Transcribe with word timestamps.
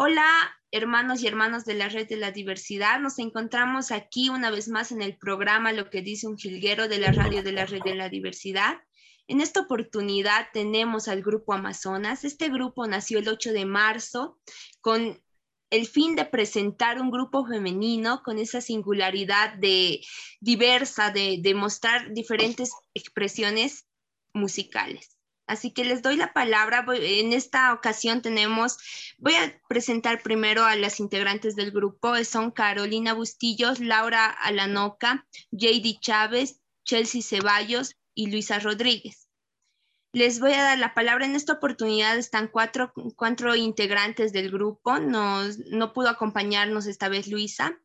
Hola, 0.00 0.30
hermanos 0.70 1.24
y 1.24 1.26
hermanas 1.26 1.64
de 1.64 1.74
la 1.74 1.88
Red 1.88 2.06
de 2.06 2.16
la 2.16 2.30
Diversidad. 2.30 3.00
Nos 3.00 3.18
encontramos 3.18 3.90
aquí 3.90 4.28
una 4.28 4.48
vez 4.48 4.68
más 4.68 4.92
en 4.92 5.02
el 5.02 5.16
programa 5.16 5.72
Lo 5.72 5.90
que 5.90 6.02
dice 6.02 6.28
un 6.28 6.38
jilguero 6.38 6.86
de 6.86 6.98
la 6.98 7.10
radio 7.10 7.42
de 7.42 7.50
la 7.50 7.66
Red 7.66 7.82
de 7.82 7.96
la 7.96 8.08
Diversidad. 8.08 8.76
En 9.26 9.40
esta 9.40 9.58
oportunidad 9.58 10.50
tenemos 10.52 11.08
al 11.08 11.20
grupo 11.20 11.52
Amazonas. 11.52 12.22
Este 12.22 12.48
grupo 12.48 12.86
nació 12.86 13.18
el 13.18 13.28
8 13.28 13.52
de 13.52 13.64
marzo 13.64 14.38
con 14.80 15.20
el 15.70 15.86
fin 15.88 16.14
de 16.14 16.26
presentar 16.26 17.00
un 17.00 17.10
grupo 17.10 17.44
femenino 17.44 18.22
con 18.22 18.38
esa 18.38 18.60
singularidad 18.60 19.54
de 19.54 20.00
diversa, 20.38 21.10
de, 21.10 21.40
de 21.42 21.54
mostrar 21.56 22.12
diferentes 22.12 22.70
expresiones 22.94 23.88
musicales. 24.32 25.17
Así 25.48 25.72
que 25.72 25.84
les 25.84 26.02
doy 26.02 26.16
la 26.16 26.32
palabra. 26.34 26.84
En 26.92 27.32
esta 27.32 27.72
ocasión 27.72 28.20
tenemos, 28.20 28.76
voy 29.16 29.34
a 29.34 29.60
presentar 29.66 30.22
primero 30.22 30.64
a 30.64 30.76
las 30.76 31.00
integrantes 31.00 31.56
del 31.56 31.72
grupo. 31.72 32.14
Son 32.24 32.50
Carolina 32.50 33.14
Bustillos, 33.14 33.80
Laura 33.80 34.26
Alanoca, 34.26 35.26
JD 35.50 36.00
Chávez, 36.00 36.60
Chelsea 36.84 37.22
Ceballos 37.22 37.96
y 38.14 38.30
Luisa 38.30 38.58
Rodríguez. 38.58 39.28
Les 40.12 40.38
voy 40.38 40.52
a 40.52 40.62
dar 40.62 40.78
la 40.78 40.94
palabra. 40.94 41.24
En 41.24 41.34
esta 41.34 41.54
oportunidad 41.54 42.18
están 42.18 42.48
cuatro, 42.48 42.92
integrantes 43.56 44.32
del 44.32 44.50
grupo. 44.50 44.98
No 44.98 45.92
pudo 45.94 46.10
acompañarnos 46.10 46.86
esta 46.86 47.08
vez 47.08 47.26
Luisa, 47.26 47.80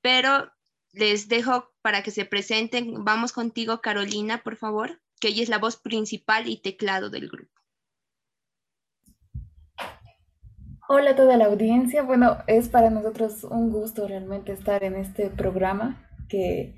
pero 0.00 0.50
les 0.92 1.28
dejo 1.28 1.70
para 1.82 2.02
que 2.02 2.10
se 2.10 2.24
presenten. 2.24 3.04
Vamos 3.04 3.32
contigo, 3.32 3.82
Carolina, 3.82 4.42
por 4.42 4.56
favor 4.56 5.02
que 5.22 5.28
ella 5.28 5.44
es 5.44 5.48
la 5.48 5.58
voz 5.58 5.76
principal 5.76 6.48
y 6.48 6.60
teclado 6.60 7.08
del 7.08 7.28
grupo. 7.28 7.52
Hola 10.88 11.12
a 11.12 11.16
toda 11.16 11.36
la 11.36 11.44
audiencia. 11.46 12.02
Bueno, 12.02 12.38
es 12.48 12.68
para 12.68 12.90
nosotros 12.90 13.44
un 13.44 13.70
gusto 13.70 14.08
realmente 14.08 14.50
estar 14.52 14.82
en 14.82 14.96
este 14.96 15.30
programa 15.30 16.10
que 16.28 16.74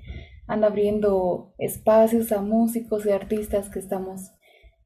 anda 0.47 0.67
abriendo 0.67 1.55
espacios 1.57 2.31
a 2.31 2.41
músicos 2.41 3.07
y 3.07 3.09
artistas 3.09 3.69
que 3.69 3.79
estamos 3.79 4.31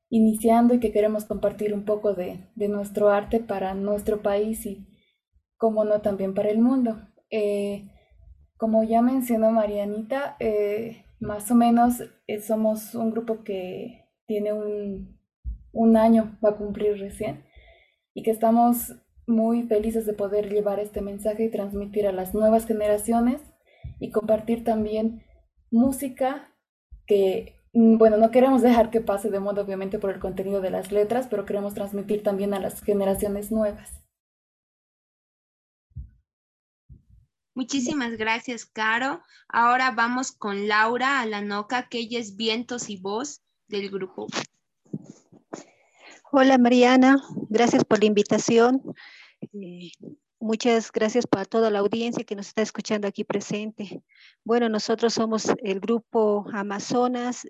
iniciando 0.09 0.73
y 0.73 0.79
que 0.79 0.93
queremos 0.93 1.25
compartir 1.25 1.73
un 1.73 1.83
poco 1.83 2.13
de, 2.13 2.49
nuestro 2.55 3.09
arte 3.09 3.41
para 3.41 3.73
nuestro 3.73 4.21
país 4.21 4.65
y, 4.65 4.87
como 5.57 5.83
no, 5.83 5.99
también 5.99 6.33
para 6.33 6.49
el 6.49 6.59
mundo. 6.59 7.01
Eh, 7.29 7.89
como 8.55 8.85
ya 8.85 9.01
mencionó 9.01 9.51
Marianita, 9.51 10.37
eh, 10.39 11.03
más 11.19 11.49
o 11.51 11.55
menos 11.55 12.01
eh, 12.27 12.41
somos 12.41 12.95
un 12.95 13.11
grupo 13.11 13.43
que 13.43 14.05
tiene 14.25 14.53
un, 14.53 15.19
un 15.71 15.97
año, 15.97 16.37
va 16.43 16.49
a 16.49 16.57
cumplir 16.57 16.97
recién, 16.97 17.43
y 18.13 18.23
que 18.23 18.31
estamos 18.31 18.95
muy 19.27 19.63
felices 19.63 20.05
de 20.05 20.13
poder 20.13 20.49
llevar 20.49 20.79
este 20.79 21.01
mensaje 21.01 21.45
y 21.45 21.51
transmitir 21.51 22.07
a 22.07 22.11
las 22.11 22.33
nuevas 22.33 22.65
generaciones 22.65 23.41
y 23.99 24.11
compartir 24.11 24.63
también 24.63 25.23
música 25.71 26.53
que, 27.05 27.55
mm, 27.73 27.97
bueno, 27.97 28.17
no 28.17 28.31
queremos 28.31 28.61
dejar 28.61 28.89
que 28.89 29.01
pase 29.01 29.29
de 29.29 29.39
moda 29.39 29.61
obviamente 29.61 29.99
por 29.99 30.11
el 30.11 30.19
contenido 30.19 30.61
de 30.61 30.71
las 30.71 30.91
letras, 30.91 31.27
pero 31.29 31.45
queremos 31.45 31.73
transmitir 31.73 32.23
también 32.23 32.53
a 32.53 32.59
las 32.59 32.81
generaciones 32.81 33.51
nuevas. 33.51 34.01
Muchísimas 37.59 38.15
gracias, 38.15 38.65
Caro. 38.65 39.21
Ahora 39.49 39.91
vamos 39.91 40.31
con 40.31 40.69
Laura 40.69 41.19
Alanoca, 41.19 41.89
que 41.89 41.97
ella 41.97 42.17
es 42.17 42.37
vientos 42.37 42.89
y 42.89 42.95
voz 42.95 43.41
del 43.67 43.89
grupo. 43.89 44.27
Hola, 46.31 46.57
Mariana. 46.57 47.21
Gracias 47.49 47.83
por 47.83 47.99
la 47.99 48.05
invitación. 48.05 48.81
Eh, 49.51 49.91
muchas 50.39 50.89
gracias 50.89 51.27
para 51.27 51.43
toda 51.43 51.69
la 51.69 51.79
audiencia 51.79 52.23
que 52.23 52.37
nos 52.37 52.47
está 52.47 52.61
escuchando 52.61 53.09
aquí 53.09 53.25
presente. 53.25 54.01
Bueno, 54.45 54.69
nosotros 54.69 55.13
somos 55.13 55.51
el 55.61 55.81
grupo 55.81 56.45
Amazonas, 56.53 57.45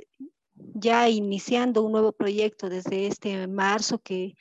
ya 0.56 1.08
iniciando 1.08 1.84
un 1.84 1.92
nuevo 1.92 2.14
proyecto 2.14 2.68
desde 2.68 3.06
este 3.06 3.46
marzo 3.46 4.00
que 4.00 4.34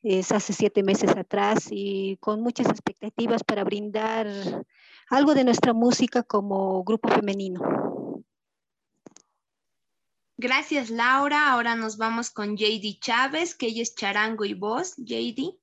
es 0.00 0.30
hace 0.30 0.52
siete 0.52 0.84
meses 0.84 1.10
atrás 1.10 1.66
y 1.72 2.18
con 2.20 2.40
muchas 2.40 2.68
expectativas 2.68 3.42
para 3.42 3.64
brindar 3.64 4.28
algo 5.10 5.34
de 5.34 5.44
nuestra 5.44 5.72
música 5.72 6.22
como 6.22 6.84
grupo 6.84 7.08
femenino. 7.08 7.60
Gracias, 10.36 10.90
Laura. 10.90 11.50
Ahora 11.50 11.74
nos 11.74 11.96
vamos 11.96 12.30
con 12.30 12.56
JD 12.56 13.00
Chávez, 13.00 13.56
que 13.56 13.66
ella 13.66 13.82
es 13.82 13.94
charango 13.94 14.44
y 14.44 14.54
voz. 14.54 14.94
JD. 14.96 15.58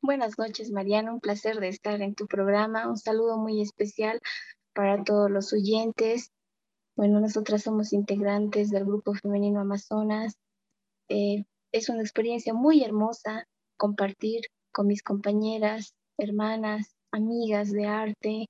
Buenas 0.00 0.38
noches, 0.38 0.70
Mariana. 0.72 1.12
Un 1.12 1.20
placer 1.20 1.60
de 1.60 1.68
estar 1.68 2.00
en 2.02 2.14
tu 2.14 2.26
programa. 2.26 2.88
Un 2.88 2.96
saludo 2.96 3.38
muy 3.38 3.60
especial 3.60 4.20
para 4.72 5.04
todos 5.04 5.30
los 5.30 5.52
oyentes. 5.52 6.32
Bueno, 6.96 7.20
nosotras 7.20 7.62
somos 7.62 7.92
integrantes 7.92 8.70
del 8.70 8.84
grupo 8.84 9.14
femenino 9.14 9.60
Amazonas. 9.60 10.36
Eh, 11.08 11.44
es 11.70 11.88
una 11.88 12.00
experiencia 12.00 12.52
muy 12.52 12.82
hermosa 12.82 13.46
compartir 13.76 14.46
con 14.72 14.88
mis 14.88 15.02
compañeras, 15.02 15.94
hermanas, 16.18 16.96
amigas 17.12 17.70
de 17.70 17.86
arte, 17.86 18.48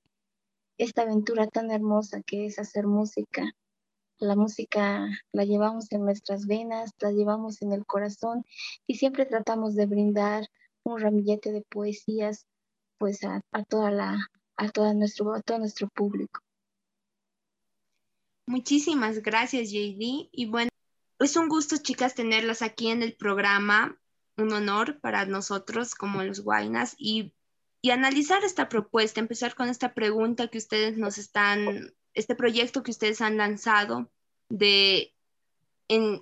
esta 0.78 1.02
aventura 1.02 1.46
tan 1.46 1.70
hermosa 1.70 2.22
que 2.22 2.46
es 2.46 2.58
hacer 2.58 2.86
música. 2.86 3.52
La 4.18 4.36
música 4.36 5.08
la 5.32 5.44
llevamos 5.44 5.90
en 5.92 6.04
nuestras 6.04 6.46
venas, 6.46 6.90
la 7.00 7.10
llevamos 7.12 7.62
en 7.62 7.72
el 7.72 7.86
corazón 7.86 8.44
y 8.86 8.96
siempre 8.96 9.26
tratamos 9.26 9.74
de 9.74 9.86
brindar 9.86 10.46
un 10.82 11.00
ramillete 11.00 11.52
de 11.52 11.62
poesías 11.62 12.46
pues 12.98 13.24
a, 13.24 13.42
toda 13.68 13.90
la 13.90 14.18
a 14.56 14.68
toda 14.68 14.92
nuestro 14.92 15.34
a 15.34 15.40
todo 15.40 15.58
nuestro 15.58 15.88
público. 15.88 16.40
Muchísimas 18.46 19.22
gracias, 19.22 19.70
JD. 19.70 20.28
Y 20.32 20.46
bueno, 20.50 20.70
es 21.18 21.36
un 21.36 21.48
gusto, 21.48 21.76
chicas, 21.76 22.14
tenerlas 22.14 22.62
aquí 22.62 22.88
en 22.88 23.02
el 23.02 23.14
programa. 23.14 23.96
Un 24.36 24.52
honor 24.52 25.00
para 25.00 25.24
nosotros 25.26 25.94
como 25.94 26.22
los 26.22 26.40
Guainas 26.40 26.94
y 26.98 27.34
y 27.82 27.90
analizar 27.90 28.44
esta 28.44 28.68
propuesta, 28.68 29.20
empezar 29.20 29.54
con 29.54 29.68
esta 29.68 29.94
pregunta 29.94 30.48
que 30.48 30.58
ustedes 30.58 30.98
nos 30.98 31.18
están, 31.18 31.94
este 32.14 32.34
proyecto 32.34 32.82
que 32.82 32.90
ustedes 32.90 33.20
han 33.20 33.36
lanzado 33.36 34.10
de 34.48 35.14
en 35.88 36.20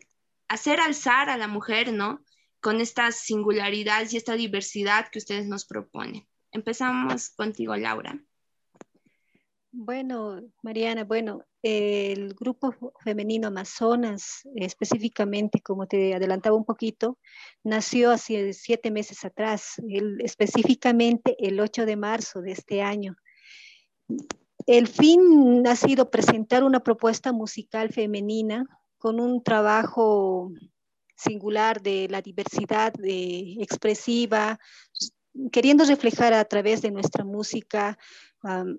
hacer 0.49 0.81
alzar 0.81 1.29
a 1.31 1.37
la 1.37 1.49
mujer, 1.49 1.93
¿no? 1.93 2.23
Con 2.61 2.81
estas 2.81 3.17
singularidades 3.17 4.13
y 4.13 4.17
esta 4.17 4.35
diversidad 4.35 5.09
que 5.11 5.19
ustedes 5.19 5.47
nos 5.47 5.67
proponen. 5.67 6.27
Empezamos 6.53 7.31
contigo, 7.31 7.77
Laura. 7.77 8.19
Bueno, 9.71 10.41
Mariana, 10.63 11.05
bueno, 11.05 11.45
el 11.63 12.33
grupo 12.33 12.75
femenino 13.05 13.49
Amazonas, 13.49 14.41
específicamente, 14.55 15.61
como 15.61 15.87
te 15.87 16.15
adelantaba 16.15 16.57
un 16.57 16.65
poquito, 16.65 17.19
nació 17.63 18.11
hace 18.11 18.55
siete 18.55 18.91
meses 18.91 19.27
atrás, 19.27 19.75
específicamente 20.21 21.37
el 21.39 21.61
8 21.61 21.85
de 21.85 21.97
marzo 21.97 22.41
de 22.41 22.53
este 22.53 22.81
año. 22.81 23.17
El 24.67 24.89
fin 24.89 25.67
ha 25.67 25.77
sido 25.77 26.11
presentar 26.11 26.65
una 26.65 26.81
propuesta 26.81 27.33
musical 27.33 27.93
femenina 27.93 28.65
con 28.97 29.21
un 29.21 29.43
trabajo 29.43 30.51
singular 31.15 31.83
de 31.83 32.09
la 32.09 32.23
diversidad 32.23 32.95
expresiva, 33.03 34.59
queriendo 35.53 35.85
reflejar 35.85 36.33
a 36.33 36.45
través 36.47 36.81
de 36.81 36.91
nuestra 36.91 37.23
música 37.23 37.99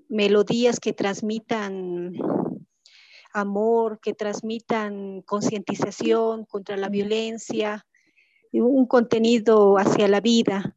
melodías 0.07 0.79
que 0.79 0.93
transmitan 0.93 2.13
amor, 3.33 3.99
que 4.01 4.13
transmitan 4.13 5.21
concientización 5.21 6.45
contra 6.45 6.77
la 6.77 6.89
violencia, 6.89 7.85
un 8.51 8.85
contenido 8.87 9.77
hacia 9.77 10.07
la 10.07 10.21
vida. 10.21 10.75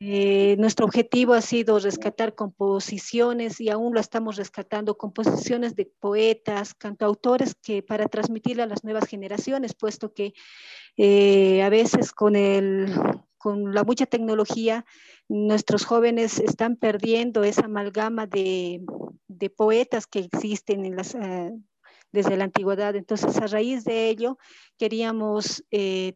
Eh, 0.00 0.56
nuestro 0.58 0.84
objetivo 0.84 1.32
ha 1.32 1.40
sido 1.40 1.78
rescatar 1.78 2.34
composiciones 2.34 3.60
y 3.60 3.70
aún 3.70 3.94
lo 3.94 4.00
estamos 4.00 4.36
rescatando, 4.36 4.98
composiciones 4.98 5.74
de 5.74 5.86
poetas, 5.86 6.74
cantautores 6.74 7.54
que 7.54 7.82
para 7.82 8.08
transmitirle 8.08 8.64
a 8.64 8.66
las 8.66 8.84
nuevas 8.84 9.08
generaciones, 9.08 9.74
puesto 9.74 10.12
que 10.12 10.34
eh, 10.96 11.62
a 11.62 11.70
veces 11.70 12.12
con, 12.12 12.36
el, 12.36 12.92
con 13.42 13.74
la 13.74 13.82
mucha 13.82 14.06
tecnología 14.06 14.86
nuestros 15.28 15.84
jóvenes 15.84 16.38
están 16.38 16.76
perdiendo 16.76 17.42
esa 17.42 17.64
amalgama 17.64 18.28
de, 18.28 18.84
poetas 19.56 20.06
que 20.06 20.20
existen 20.20 20.84
eh, 20.86 21.52
desde 22.12 22.36
la 22.36 22.44
antigüedad. 22.44 22.94
Entonces, 22.94 23.36
a 23.38 23.48
raíz 23.48 23.82
de 23.84 24.08
ello, 24.08 24.38
queríamos, 24.78 25.64
eh, 25.72 26.14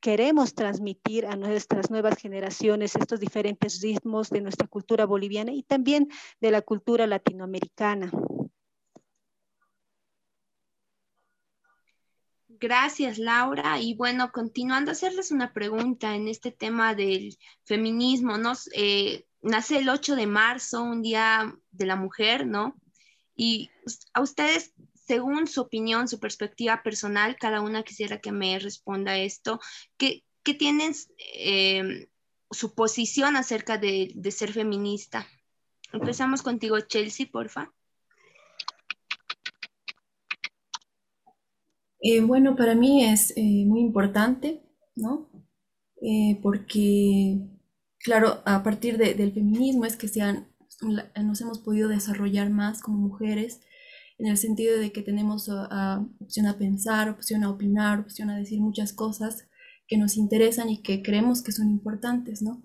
queremos 0.00 0.54
transmitir 0.54 1.24
a 1.24 1.36
nuestras 1.36 1.90
nuevas 1.90 2.18
generaciones 2.18 2.96
estos 2.96 3.18
diferentes 3.18 3.80
ritmos 3.80 4.28
de 4.28 4.42
nuestra 4.42 4.68
cultura 4.68 5.06
boliviana 5.06 5.52
y 5.52 5.62
también 5.62 6.08
de 6.42 6.50
la 6.50 6.60
cultura 6.60 7.06
latinoamericana. 7.06 8.10
Gracias, 12.60 13.18
Laura. 13.18 13.80
Y 13.80 13.94
bueno, 13.94 14.32
continuando 14.32 14.90
a 14.90 14.92
hacerles 14.92 15.30
una 15.30 15.52
pregunta 15.52 16.14
en 16.16 16.26
este 16.26 16.50
tema 16.50 16.94
del 16.94 17.38
feminismo, 17.64 18.36
¿no? 18.36 18.54
Eh, 18.74 19.26
nace 19.42 19.78
el 19.78 19.88
8 19.88 20.16
de 20.16 20.26
marzo, 20.26 20.82
un 20.82 21.02
día 21.02 21.54
de 21.70 21.86
la 21.86 21.94
mujer, 21.94 22.46
¿no? 22.46 22.74
Y 23.36 23.70
a 24.12 24.20
ustedes, 24.20 24.74
según 24.94 25.46
su 25.46 25.60
opinión, 25.60 26.08
su 26.08 26.18
perspectiva 26.18 26.82
personal, 26.82 27.36
cada 27.36 27.60
una 27.60 27.84
quisiera 27.84 28.20
que 28.20 28.32
me 28.32 28.58
responda 28.58 29.16
esto, 29.16 29.60
¿qué, 29.96 30.24
qué 30.42 30.54
tienen 30.54 30.94
eh, 31.34 32.08
su 32.50 32.74
posición 32.74 33.36
acerca 33.36 33.78
de, 33.78 34.10
de 34.16 34.30
ser 34.32 34.52
feminista? 34.52 35.28
Empezamos 35.92 36.42
contigo, 36.42 36.80
Chelsea, 36.80 37.28
porfa. 37.30 37.72
Eh, 42.00 42.20
bueno, 42.20 42.54
para 42.56 42.74
mí 42.74 43.04
es 43.04 43.32
eh, 43.36 43.64
muy 43.66 43.80
importante, 43.80 44.62
¿no? 44.94 45.28
Eh, 46.00 46.38
porque, 46.42 47.40
claro, 47.98 48.40
a 48.44 48.62
partir 48.62 48.98
del 48.98 49.32
feminismo 49.32 49.84
es 49.84 49.96
que 49.96 50.08
nos 50.80 51.40
hemos 51.40 51.58
podido 51.58 51.88
desarrollar 51.88 52.50
más 52.50 52.80
como 52.82 52.98
mujeres, 52.98 53.60
en 54.18 54.26
el 54.26 54.36
sentido 54.36 54.78
de 54.78 54.92
que 54.92 55.02
tenemos 55.02 55.48
opción 56.20 56.46
a 56.46 56.58
pensar, 56.58 57.08
opción 57.08 57.44
a 57.44 57.50
opinar, 57.50 58.00
opción 58.00 58.30
a 58.30 58.38
decir 58.38 58.60
muchas 58.60 58.92
cosas 58.92 59.48
que 59.86 59.96
nos 59.96 60.16
interesan 60.16 60.70
y 60.70 60.82
que 60.82 61.02
creemos 61.02 61.42
que 61.42 61.52
son 61.52 61.70
importantes, 61.70 62.42
¿no? 62.42 62.62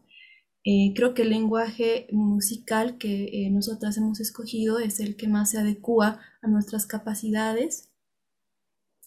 creo 0.95 1.13
que 1.13 1.23
el 1.23 1.29
lenguaje 1.29 2.07
musical 2.11 2.97
que 2.97 3.49
nosotras 3.51 3.97
hemos 3.97 4.19
escogido 4.19 4.79
es 4.79 4.99
el 4.99 5.15
que 5.17 5.27
más 5.27 5.51
se 5.51 5.59
adecua 5.59 6.21
a 6.41 6.47
nuestras 6.47 6.85
capacidades 6.85 7.92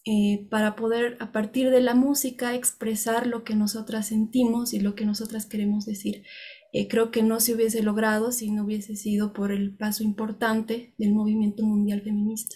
eh, 0.09 0.47
para 0.49 0.77
poder 0.77 1.17
a 1.19 1.33
partir 1.33 1.69
de 1.69 1.81
la 1.81 1.93
música 1.93 2.55
expresar 2.55 3.27
lo 3.27 3.43
que 3.43 3.55
nosotras 3.55 4.07
sentimos 4.07 4.73
y 4.73 4.79
lo 4.79 4.95
que 4.95 5.05
nosotras 5.05 5.45
queremos 5.45 5.85
decir. 5.85 6.23
Eh, 6.71 6.87
creo 6.87 7.11
que 7.11 7.23
no 7.23 7.41
se 7.41 7.53
hubiese 7.53 7.83
logrado 7.83 8.31
si 8.31 8.49
no 8.49 8.63
hubiese 8.63 8.95
sido 8.95 9.33
por 9.33 9.51
el 9.51 9.75
paso 9.75 10.05
importante 10.05 10.93
del 10.97 11.11
movimiento 11.11 11.63
mundial 11.63 12.03
feminista. 12.03 12.55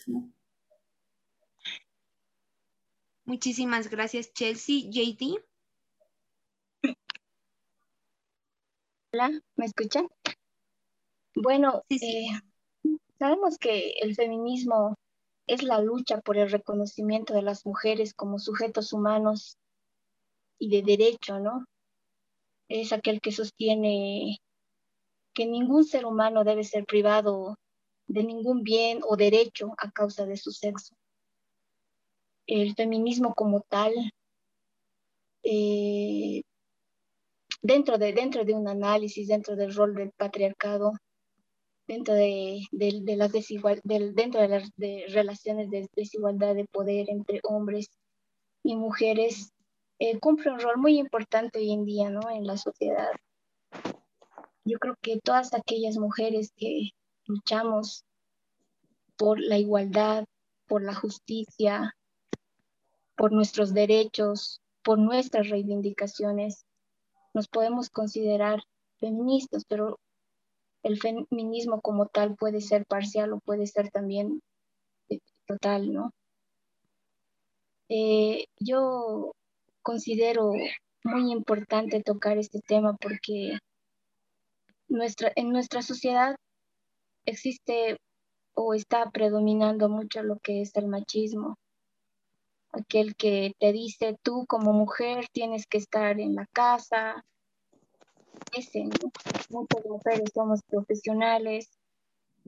Muchísimas 3.26 3.90
gracias, 3.90 4.32
Chelsea. 4.32 4.90
JD. 4.90 5.36
Hola, 9.12 9.42
¿me 9.58 9.66
escuchan? 9.66 10.08
Bueno, 11.36 11.84
eh, 11.90 12.28
sabemos 13.20 13.58
que 13.58 13.92
el 14.02 14.16
feminismo 14.16 14.96
es 15.52 15.64
la 15.64 15.82
lucha 15.82 16.22
por 16.22 16.38
el 16.38 16.50
reconocimiento 16.50 17.34
de 17.34 17.42
las 17.42 17.66
mujeres 17.66 18.14
como 18.14 18.40
sujetos 18.40 18.94
humanos 18.94 19.58
y 20.58 20.70
de 20.70 20.82
derecho, 20.82 21.40
¿no? 21.40 21.66
Es 22.70 22.94
aquel 22.94 23.20
que 23.20 23.34
sostiene 23.34 24.38
que 25.34 25.46
ningún 25.46 25.84
ser 25.84 26.06
humano 26.06 26.46
debe 26.46 26.64
ser 26.64 26.86
privado 26.86 27.58
de 28.08 28.24
ningún 28.24 28.64
bien 28.64 29.02
o 29.06 29.18
derecho 29.18 29.74
a 29.78 29.92
causa 29.92 30.26
de 30.26 30.38
su 30.38 30.52
sexo. 30.52 30.96
El 32.48 32.74
feminismo 32.74 33.34
como 33.34 33.60
tal, 33.60 33.94
eh, 35.44 36.44
dentro, 37.62 37.98
de, 37.98 38.14
dentro 38.14 38.46
de 38.46 38.54
un 38.54 38.70
análisis, 38.70 39.28
dentro 39.28 39.58
del 39.58 39.76
rol 39.76 39.96
del 39.96 40.12
patriarcado, 40.12 40.94
dentro 41.92 42.14
de, 42.14 42.70
las 43.18 43.34
desigual, 43.34 43.82
dentro 43.84 44.40
de 44.40 44.48
las 44.48 44.72
relaciones 45.14 45.70
de 45.70 45.90
desigualdad 45.94 46.56
de 46.56 46.64
poder 46.64 47.10
entre 47.10 47.42
hombres 47.44 47.90
y 48.64 48.78
mujeres, 48.78 49.52
eh, 50.00 50.18
cumple 50.20 50.52
un 50.52 50.60
rol 50.62 50.78
muy 50.78 50.98
importante 50.98 51.60
hoy 51.60 51.74
en 51.74 51.84
día 51.84 52.10
¿no? 52.10 52.30
en 52.30 52.48
la 52.48 52.56
sociedad. 52.56 53.12
Yo 54.64 54.80
creo 54.80 54.96
que 55.02 55.20
todas 55.20 55.54
aquellas 55.54 55.98
mujeres 55.98 56.54
que 56.56 56.92
luchamos 57.26 58.06
por 59.18 59.42
la 59.42 59.58
igualdad, 59.58 60.24
por 60.68 60.84
la 60.84 60.96
justicia, 60.96 61.94
por 63.18 63.34
nuestros 63.34 63.74
derechos, 63.74 64.62
por 64.82 64.98
nuestras 64.98 65.50
reivindicaciones, 65.50 66.66
nos 67.34 67.50
podemos 67.50 67.90
considerar 67.90 68.64
feministas, 68.98 69.66
pero 69.68 70.00
el 70.84 71.00
feminismo 71.00 71.82
como 71.82 72.08
tal 72.08 72.36
puede 72.36 72.62
ser 72.62 72.86
parcial 72.86 73.34
o 73.34 73.40
puede 73.40 73.68
ser 73.68 73.90
también 73.92 74.42
eh, 75.10 75.20
total, 75.46 75.94
¿no? 75.94 76.12
Eh, 77.90 78.46
yo 78.60 79.34
considero 79.82 80.54
muy 81.04 81.32
importante 81.32 82.02
tocar 82.02 82.38
este 82.38 82.62
tema 82.62 82.96
porque 82.96 83.58
nuestra, 84.88 85.32
en 85.36 85.50
nuestra 85.50 85.82
sociedad 85.82 86.36
existe 87.26 87.98
o 88.54 88.74
está 88.74 89.10
predominando 89.12 89.90
mucho 89.90 90.24
lo 90.24 90.40
que 90.40 90.62
es 90.62 90.76
el 90.76 90.88
machismo. 90.88 91.58
Aquel 92.72 93.16
que 93.16 93.54
te 93.60 93.74
dice, 93.74 94.18
tú 94.24 94.46
como 94.48 94.74
mujer 94.74 95.26
tienes 95.34 95.66
que 95.68 95.78
estar 95.78 96.20
en 96.20 96.36
la 96.36 96.46
casa, 96.54 97.26
Muchas 99.50 99.86
mujeres 99.86 100.32
somos 100.34 100.62
profesionales, 100.64 101.70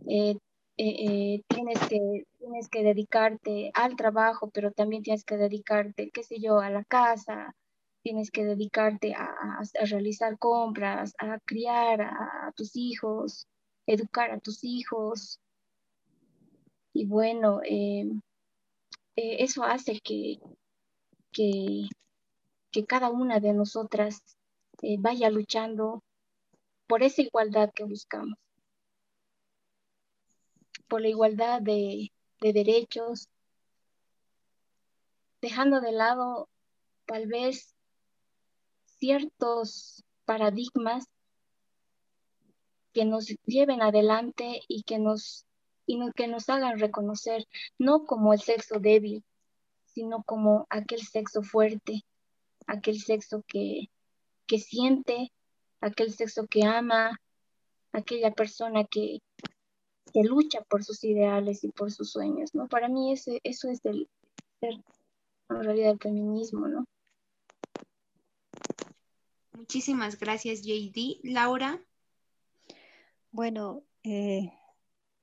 eh, 0.08 0.38
eh, 0.78 1.36
eh, 1.38 1.44
tienes, 1.48 1.80
que, 1.88 2.26
tienes 2.40 2.68
que 2.70 2.84
dedicarte 2.84 3.72
al 3.74 3.96
trabajo, 3.96 4.50
pero 4.52 4.72
también 4.72 5.04
tienes 5.04 5.24
que 5.24 5.38
dedicarte, 5.38 6.10
qué 6.12 6.24
sé 6.24 6.40
yo, 6.40 6.60
a 6.60 6.70
la 6.70 6.84
casa, 6.84 7.56
tienes 8.02 8.32
que 8.32 8.44
dedicarte 8.44 9.14
a, 9.14 9.62
realizar 9.86 10.38
compras, 10.40 11.14
a 11.20 11.40
criar 11.46 12.02
a, 12.02 12.52
tus 12.56 12.76
hijos, 12.76 13.48
educar 13.86 14.32
a 14.32 14.40
tus 14.40 14.64
hijos. 14.64 15.40
Y 16.94 17.06
bueno, 17.06 17.62
eso 19.16 19.64
hace 19.64 20.00
que, 20.02 20.40
que, 21.32 21.88
que 22.72 22.86
cada 22.86 23.10
una 23.10 23.40
de 23.40 23.54
nosotras 23.54 24.38
eh, 24.84 24.98
vaya 25.00 25.30
luchando 25.30 26.04
por 26.88 27.04
esa 27.04 27.22
igualdad 27.22 27.72
que 27.74 27.86
buscamos, 27.86 28.38
por 30.90 31.02
la 31.02 31.08
igualdad 31.08 31.62
de, 31.62 32.12
derechos, 32.42 33.30
dejando 35.42 35.80
de 35.80 35.94
lado 35.94 36.50
tal 37.06 37.28
vez 37.28 37.74
ciertos 39.00 40.04
paradigmas 40.26 41.06
que 42.92 43.06
nos 43.06 43.28
lleven 43.46 43.82
adelante 43.82 44.64
y 44.68 44.84
que 44.84 45.00
nos, 45.00 45.46
y 45.86 45.98
que 46.12 46.28
nos 46.28 46.50
hagan 46.50 46.78
reconocer 46.78 47.48
no 47.80 48.06
como 48.06 48.34
el 48.34 48.42
sexo 48.42 48.80
débil, 48.80 49.24
sino 49.86 50.24
como 50.24 50.68
aquel 50.70 51.02
sexo 51.02 51.42
fuerte, 51.42 52.02
aquel 52.68 53.00
sexo 53.00 53.44
que, 53.48 53.88
que 54.48 54.60
siente, 54.60 55.32
aquel 55.82 56.14
sexo 56.14 56.48
que 56.48 56.66
ama, 56.66 57.20
aquella 57.92 58.32
persona 58.32 58.86
que, 58.86 59.20
que 60.14 60.24
lucha 60.24 60.62
por 60.64 60.84
sus 60.84 61.04
ideales 61.04 61.64
y 61.64 61.70
por 61.70 61.92
sus 61.92 62.12
sueños, 62.12 62.54
¿no? 62.54 62.68
Para 62.68 62.90
mí 62.90 63.14
ese, 63.14 63.40
eso 63.44 63.70
es 63.70 63.84
el 63.86 64.10
ser 64.60 64.76
en 65.50 65.64
realidad 65.64 65.92
el 65.92 66.00
feminismo, 66.00 66.68
¿no? 66.68 66.86
Muchísimas 69.54 70.20
gracias, 70.20 70.62
JD. 70.62 71.20
Laura. 71.24 71.82
Bueno, 73.32 73.84
eh, 74.04 74.52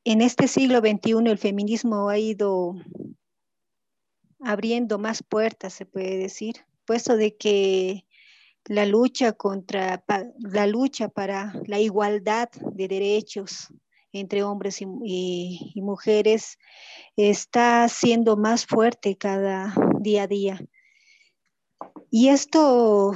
en 0.04 0.22
este 0.22 0.48
siglo 0.48 0.78
XXI 0.78 1.30
el 1.30 1.38
feminismo 1.38 2.08
ha 2.08 2.18
ido 2.18 2.74
abriendo 4.40 4.98
más 4.98 5.22
puertas, 5.22 5.74
se 5.74 5.86
puede 5.86 6.16
decir, 6.16 6.64
puesto 6.86 7.16
de 7.16 7.36
que 7.36 8.06
la 8.66 8.86
lucha 8.86 9.32
contra 9.32 10.04
la 10.38 10.66
lucha 10.66 11.08
para 11.08 11.52
la 11.66 11.78
igualdad 11.78 12.48
de 12.72 12.88
derechos 12.88 13.68
entre 14.12 14.42
hombres 14.42 14.80
y, 14.80 15.72
mujeres 15.76 16.58
está 17.16 17.88
siendo 17.88 18.36
más 18.36 18.66
fuerte 18.66 19.16
cada 19.16 19.74
día 20.00 20.24
a 20.24 20.26
día. 20.26 20.60
Y 22.10 22.28
esto 22.28 23.12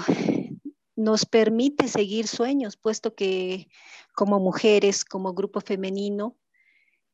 nos 0.97 1.27
permite 1.27 1.89
seguir 1.89 2.29
sueños, 2.29 2.77
puesto 2.77 3.15
que 3.15 3.69
como 4.15 4.39
mujeres, 4.39 5.05
como 5.05 5.35
grupo 5.35 5.61
femenino, 5.61 6.37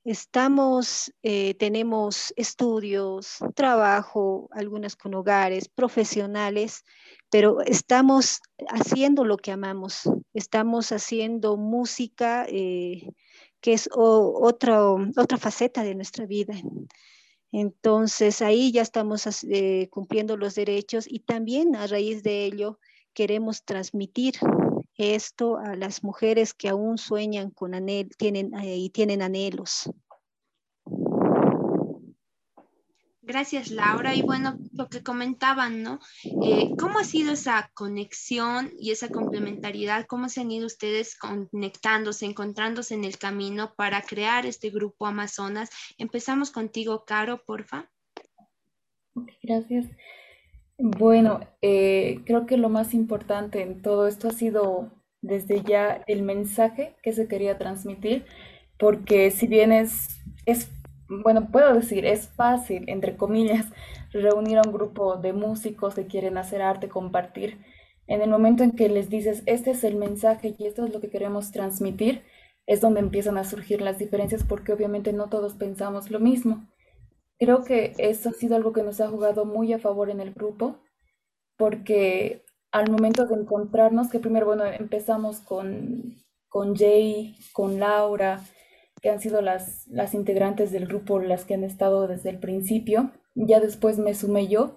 estamos, 0.05 1.13
eh, 1.23 1.55
tenemos 1.55 2.33
estudios, 2.37 3.39
trabajo, 3.55 4.49
algunas 4.53 4.97
con 4.97 5.15
hogares, 5.15 5.69
profesionales, 5.69 6.85
pero 7.31 7.61
estamos 7.61 8.41
haciendo 8.69 9.25
lo 9.25 9.37
que 9.37 9.53
amamos, 9.53 10.03
estamos 10.35 10.93
haciendo 10.93 11.57
música 11.57 12.47
eh, 12.49 13.09
que 13.61 13.75
es 13.75 13.89
otra 13.93 15.37
faceta 15.39 15.83
de 15.83 15.95
nuestra 15.95 16.27
vida. 16.27 16.55
Entonces 17.53 18.43
ahí 18.43 18.73
ya 18.73 18.83
estamos 18.83 19.27
eh, 19.45 19.89
cumpliendo 19.91 20.37
los 20.37 20.55
derechos 20.55 21.07
y 21.09 21.21
también 21.21 21.77
a 21.77 21.87
raíz 21.87 22.23
de 22.23 22.45
ello 22.45 22.79
queremos 23.13 23.65
transmitir 23.65 24.37
esto 25.01 25.59
a 25.59 25.77
las 25.77 26.05
mujeres 26.05 26.55
que 26.55 26.69
aún 26.69 26.99
sueñan 26.99 27.51
con 27.51 27.75
anhel 27.75 28.09
tienen, 28.17 28.55
eh, 28.55 28.77
y 28.77 28.91
tienen 28.91 29.23
anhelos. 29.23 29.91
Gracias, 33.23 33.71
Laura. 33.71 34.17
Y 34.17 34.23
bueno, 34.23 34.59
lo 34.73 34.89
que 34.89 35.05
comentaban, 35.05 35.85
¿no? 35.85 36.01
Eh, 36.43 36.75
¿Cómo 36.77 36.99
ha 36.99 37.05
sido 37.05 37.33
esa 37.35 37.71
conexión 37.75 38.73
y 38.77 38.91
esa 38.91 39.09
complementariedad? 39.09 40.07
¿Cómo 40.07 40.29
se 40.29 40.41
han 40.41 40.51
ido 40.51 40.67
ustedes 40.67 41.17
conectándose, 41.17 42.27
encontrándose 42.27 42.95
en 42.95 43.05
el 43.05 43.19
camino 43.19 43.75
para 43.77 44.03
crear 44.03 44.47
este 44.47 44.71
grupo 44.71 45.07
Amazonas? 45.07 45.71
Empezamos 45.97 46.51
contigo, 46.51 47.05
Caro, 47.05 47.45
porfa. 47.45 47.89
Gracias. 49.45 49.87
Bueno, 50.83 51.41
eh, 51.63 52.21
creo 52.25 52.47
que 52.47 52.57
lo 52.57 52.69
más 52.71 52.95
importante 52.95 53.63
en 53.63 53.83
todo 53.83 54.07
esto 54.09 54.29
ha 54.29 54.33
sido 54.33 54.91
desde 55.21 55.63
ya 55.63 56.03
el 56.07 56.23
mensaje 56.23 56.97
que 57.03 57.13
se 57.13 57.29
quería 57.29 57.59
transmitir, 57.59 58.25
porque 58.79 59.31
si 59.31 59.47
bien 59.47 59.73
es, 59.73 60.09
es 60.47 60.71
bueno, 61.09 61.51
puedo 61.51 61.75
decir, 61.75 62.07
es 62.07 62.29
fácil, 62.29 62.85
entre 62.89 63.17
comillas, 63.17 63.67
reunir 64.13 64.57
a 64.59 64.63
un 64.63 64.73
grupo 64.73 65.17
de 65.17 65.33
músicos 65.35 65.95
que 65.95 66.07
quieren 66.07 66.39
hacer 66.39 66.63
arte, 66.63 66.89
compartir. 66.89 67.59
En 68.07 68.23
el 68.23 68.31
momento 68.31 68.65
en 68.65 68.73
que 68.73 68.89
les 68.89 69.11
dices, 69.11 69.43
este 69.47 69.73
es 69.73 69.85
el 69.85 69.97
mensaje 69.97 70.55
y 70.59 70.67
esto 70.67 70.85
es 70.87 70.93
lo 70.95 71.01
que 71.03 71.11
queremos 71.11 71.53
transmitir, 71.53 72.23
es 72.67 72.81
donde 72.81 73.01
empiezan 73.01 73.37
a 73.39 73.45
surgir 73.45 73.83
las 73.83 73.99
diferencias 73.99 74.45
porque 74.45 74.73
obviamente 74.73 75.13
no 75.13 75.29
todos 75.29 75.55
pensamos 75.55 76.11
lo 76.11 76.21
mismo. 76.21 76.70
Creo 77.41 77.65
que 77.65 77.95
eso 77.99 78.29
ha 78.29 78.33
sido 78.33 78.55
algo 78.55 78.73
que 78.73 78.83
nos 78.83 79.01
ha 79.01 79.09
jugado 79.09 79.47
muy 79.47 79.73
a 79.73 79.79
favor 79.81 80.11
en 80.11 80.21
el 80.21 80.33
grupo, 80.33 80.77
porque 81.57 82.45
al 82.71 82.91
momento 82.91 83.27
de 83.27 83.35
encontrarnos, 83.35 84.11
que 84.11 84.21
primero, 84.21 84.47
bueno, 84.47 84.65
empezamos 84.67 85.41
con, 85.41 86.17
con 86.49 86.77
Jay, 86.77 87.37
con 87.53 87.81
Laura, 87.81 88.43
que 89.01 89.11
han 89.11 89.21
sido 89.21 89.41
las, 89.41 89.89
las 89.89 90.15
integrantes 90.15 90.71
del 90.71 90.87
grupo 90.87 91.19
las 91.19 91.45
que 91.47 91.55
han 91.55 91.65
estado 91.65 92.07
desde 92.07 92.31
el 92.31 92.39
principio. 92.39 93.11
Ya 93.35 93.61
después 93.61 93.99
me 93.99 94.15
sumé 94.15 94.49
yo. 94.49 94.77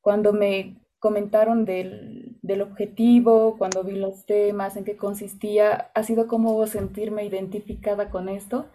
Cuando 0.00 0.32
me 0.32 0.78
comentaron 0.98 1.66
del, 1.66 2.38
del 2.42 2.62
objetivo, 2.62 3.56
cuando 3.58 3.84
vi 3.84 3.96
los 3.96 4.24
temas, 4.24 4.76
en 4.76 4.84
qué 4.84 4.96
consistía, 4.96 5.90
ha 5.94 6.02
sido 6.02 6.26
como 6.26 6.66
sentirme 6.66 7.24
identificada 7.26 8.10
con 8.10 8.30
esto. 8.30 8.66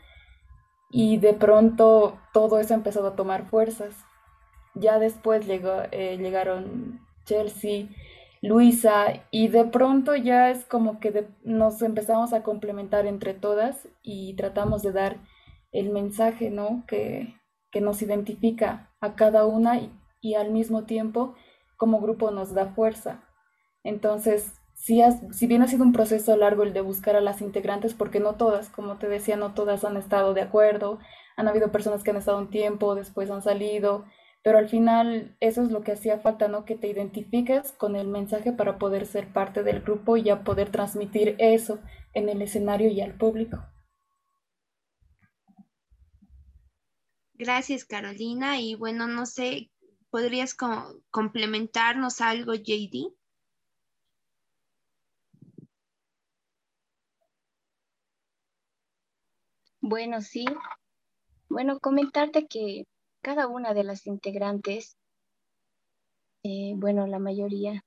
Y 0.96 1.18
de 1.18 1.34
pronto 1.34 2.20
todo 2.34 2.60
eso 2.60 2.76
ha 2.76 2.78
empezado 2.78 3.08
a 3.08 3.16
tomar 3.16 3.50
fuerzas. 3.50 3.96
Ya 4.76 5.00
después 5.00 5.48
llegó, 5.48 5.72
eh, 5.92 6.18
llegaron 6.18 7.02
Chelsea, 7.26 7.88
Luisa, 8.44 9.26
y 9.32 9.48
de 9.48 9.66
pronto 9.66 10.16
ya 10.16 10.52
es 10.52 10.66
como 10.66 11.00
que 11.00 11.28
nos 11.44 11.82
empezamos 11.82 12.32
a 12.32 12.44
complementar 12.44 13.08
entre 13.08 13.34
todas 13.34 13.88
y 14.04 14.36
tratamos 14.36 14.84
de 14.84 14.92
dar 14.92 15.18
el 15.72 15.90
mensaje, 15.90 16.52
¿no? 16.52 16.84
Que, 16.88 17.34
que 17.72 17.82
nos 17.82 18.04
identifica 18.04 18.94
a 19.02 19.16
cada 19.16 19.48
una 19.48 19.82
y, 20.22 20.36
al 20.36 20.52
mismo 20.52 20.84
tiempo 20.84 21.34
como 21.76 22.00
grupo 22.02 22.30
nos 22.30 22.54
da 22.54 22.68
fuerza. 22.68 23.24
Entonces, 23.84 24.54
si, 24.84 25.02
si 25.32 25.48
bien 25.48 25.62
ha 25.62 25.68
sido 25.70 25.86
un 25.86 25.94
proceso 25.94 26.36
largo 26.36 26.64
el 26.64 26.74
de 26.74 26.82
buscar 26.82 27.16
a 27.16 27.22
las 27.22 27.40
integrantes, 27.40 27.94
porque 27.94 28.20
no 28.20 28.36
todas, 28.36 28.68
como 28.68 28.98
te 28.98 29.08
decía, 29.08 29.38
no 29.38 29.54
todas 29.54 29.86
han 29.86 29.96
estado 29.96 30.34
de 30.34 30.42
acuerdo, 30.42 31.00
han 31.38 31.48
habido 31.48 31.72
personas 31.72 32.04
que 32.04 32.10
han 32.10 32.18
estado 32.18 32.38
un 32.38 32.50
tiempo, 32.50 32.94
después 32.94 33.32
han 33.32 33.42
salido, 33.42 34.04
pero 34.44 34.58
al 34.58 34.68
final 34.68 35.38
eso 35.40 35.64
es 35.64 35.72
lo 35.72 35.84
que 35.84 35.94
hacía 35.94 36.20
falta, 36.20 36.50
¿no? 36.50 36.66
Que 36.66 36.76
te 36.76 36.90
identifiques 36.90 37.72
con 37.72 37.96
el 37.96 38.10
mensaje 38.10 38.52
para 38.52 38.78
poder 38.78 39.06
ser 39.06 39.32
parte 39.32 39.64
del 39.64 39.80
grupo 39.80 40.18
y 40.18 40.24
ya 40.24 40.44
poder 40.44 40.70
transmitir 40.70 41.38
eso 41.38 41.80
en 42.14 42.28
el 42.28 42.42
escenario 42.42 42.90
y 42.90 43.00
al 43.00 43.14
público. 43.14 43.66
Gracias, 47.36 47.86
Carolina. 47.86 48.60
Y 48.60 48.76
bueno, 48.76 49.08
no 49.08 49.26
sé, 49.26 49.72
¿podrías 50.10 50.58
complementarnos 51.10 52.20
algo, 52.20 52.54
JD? 52.54 53.14
Bueno, 59.94 60.22
sí. 60.22 60.46
Bueno, 61.50 61.78
comentarte 61.80 62.48
que 62.48 62.86
cada 63.22 63.48
una 63.48 63.76
de 63.76 63.84
las 63.84 64.08
integrantes, 64.08 64.98
eh, 66.42 66.74
bueno, 66.76 67.06
la 67.06 67.20
mayoría, 67.20 67.84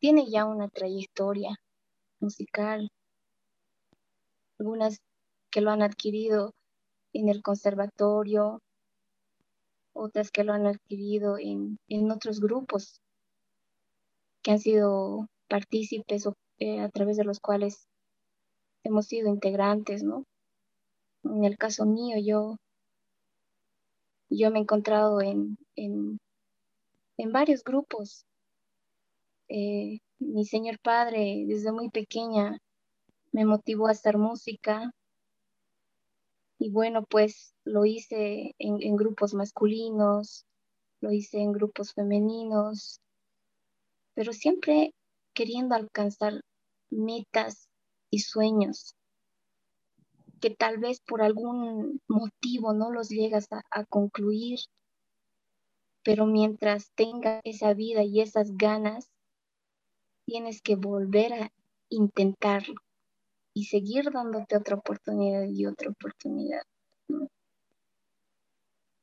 tiene 0.00 0.28
ya 0.28 0.46
una 0.46 0.66
trayectoria 0.68 1.50
musical, 2.18 2.90
algunas 4.58 4.98
que 5.52 5.60
lo 5.60 5.70
han 5.70 5.82
adquirido 5.82 6.54
en 7.12 7.28
el 7.28 7.40
conservatorio, 7.40 8.60
otras 9.92 10.32
que 10.32 10.42
lo 10.42 10.54
han 10.54 10.66
adquirido 10.66 11.36
en, 11.38 11.78
otros 12.10 12.40
grupos 12.40 13.00
que 14.42 14.50
han 14.50 14.58
sido 14.58 15.28
partícipes 15.46 16.26
o, 16.26 16.34
eh, 16.58 16.80
a 16.80 16.88
través 16.88 17.16
de 17.16 17.22
los 17.22 17.38
cuales 17.38 17.86
hemos 18.82 19.06
sido 19.06 19.28
integrantes, 19.28 20.02
¿no? 20.02 20.24
En 21.24 21.44
el 21.44 21.56
caso 21.56 21.84
mío, 21.86 22.16
yo 22.24 22.56
yo 24.30 24.50
me 24.50 24.58
he 24.58 24.62
encontrado 24.62 25.20
en, 25.20 25.58
en, 25.76 26.20
varios 27.32 27.64
grupos. 27.64 28.26
Eh, 29.48 30.00
mi 30.18 30.44
señor 30.44 30.78
padre 30.80 31.44
desde 31.46 31.72
muy 31.72 31.90
pequeña 31.90 32.58
me 33.32 33.44
motivó 33.44 33.88
a 33.88 33.92
hacer 33.92 34.18
música 34.18 34.92
y 36.58 36.70
bueno, 36.70 37.04
pues 37.04 37.54
lo 37.64 37.84
hice 37.86 38.54
en, 38.58 38.82
en 38.82 38.96
grupos 38.96 39.32
masculinos, 39.32 40.44
lo 41.00 41.12
hice 41.12 41.38
en 41.38 41.52
grupos 41.52 41.94
femeninos, 41.94 43.00
pero 44.14 44.32
siempre 44.32 44.92
queriendo 45.32 45.74
alcanzar 45.74 46.42
metas 46.90 47.68
y 48.10 48.20
sueños 48.20 48.97
que 50.40 50.50
tal 50.50 50.78
vez 50.78 51.00
por 51.00 51.22
algún 51.22 52.00
motivo 52.08 52.72
no 52.72 52.90
los 52.90 53.08
llegas 53.08 53.48
a, 53.50 53.84
concluir, 53.86 54.58
pero 56.02 56.26
mientras 56.26 56.90
tenga 56.94 57.40
esa 57.44 57.74
vida 57.74 58.02
y 58.02 58.20
esas 58.20 58.56
ganas, 58.56 59.10
tienes 60.26 60.62
que 60.62 60.76
volver 60.76 61.32
a 61.32 61.52
intentarlo 61.88 62.74
y 63.54 63.64
seguir 63.64 64.10
dándote 64.12 64.56
otra 64.56 64.76
oportunidad 64.76 65.44
y 65.48 65.66
otra 65.66 65.90
oportunidad. 65.90 66.62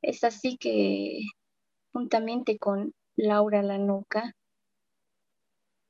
Es 0.02 0.24
así 0.24 0.56
que 0.56 1.20
juntamente 1.92 2.58
con 2.58 2.94
Laura 3.16 3.62
Lanuca, 3.62 4.34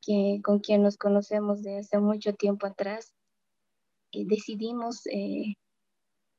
que, 0.01 0.41
con 0.43 0.61
quien 0.61 0.83
nos 0.83 0.97
conocemos 0.97 1.63
de 1.63 1.79
hace 1.79 1.99
mucho 1.99 2.33
tiempo 2.33 2.67
atrás, 2.67 3.16
decidimos 4.25 5.07
eh, 5.07 5.55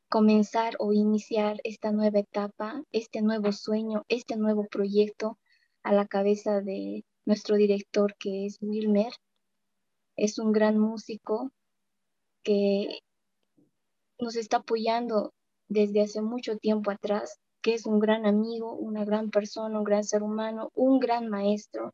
comenzar 0.10 0.76
o 0.80 0.94
iniciar 0.94 1.58
esta 1.64 1.92
nueva 1.92 2.20
etapa, 2.20 2.82
este 2.92 3.22
nuevo 3.22 3.52
sueño, 3.52 4.04
este 4.08 4.38
nuevo 4.38 4.66
proyecto 4.68 5.38
a 5.84 5.94
la 5.94 6.08
cabeza 6.08 6.62
de 6.62 7.06
nuestro 7.26 7.56
director 7.56 8.16
que 8.18 8.46
es 8.46 8.58
Wilmer. 8.62 9.14
Es 10.16 10.40
un 10.40 10.52
gran 10.52 10.80
músico 10.80 11.52
que 12.44 13.00
nos 14.20 14.36
está 14.36 14.58
apoyando 14.58 15.34
desde 15.68 16.02
hace 16.02 16.22
mucho 16.22 16.58
tiempo 16.58 16.92
atrás, 16.92 17.40
que 17.62 17.74
es 17.74 17.86
un 17.86 18.00
gran 18.00 18.26
amigo, 18.26 18.74
una 18.74 19.04
gran 19.04 19.30
persona, 19.30 19.78
un 19.78 19.84
gran 19.84 20.04
ser 20.04 20.24
humano, 20.24 20.72
un 20.74 21.00
gran 21.00 21.28
maestro, 21.28 21.94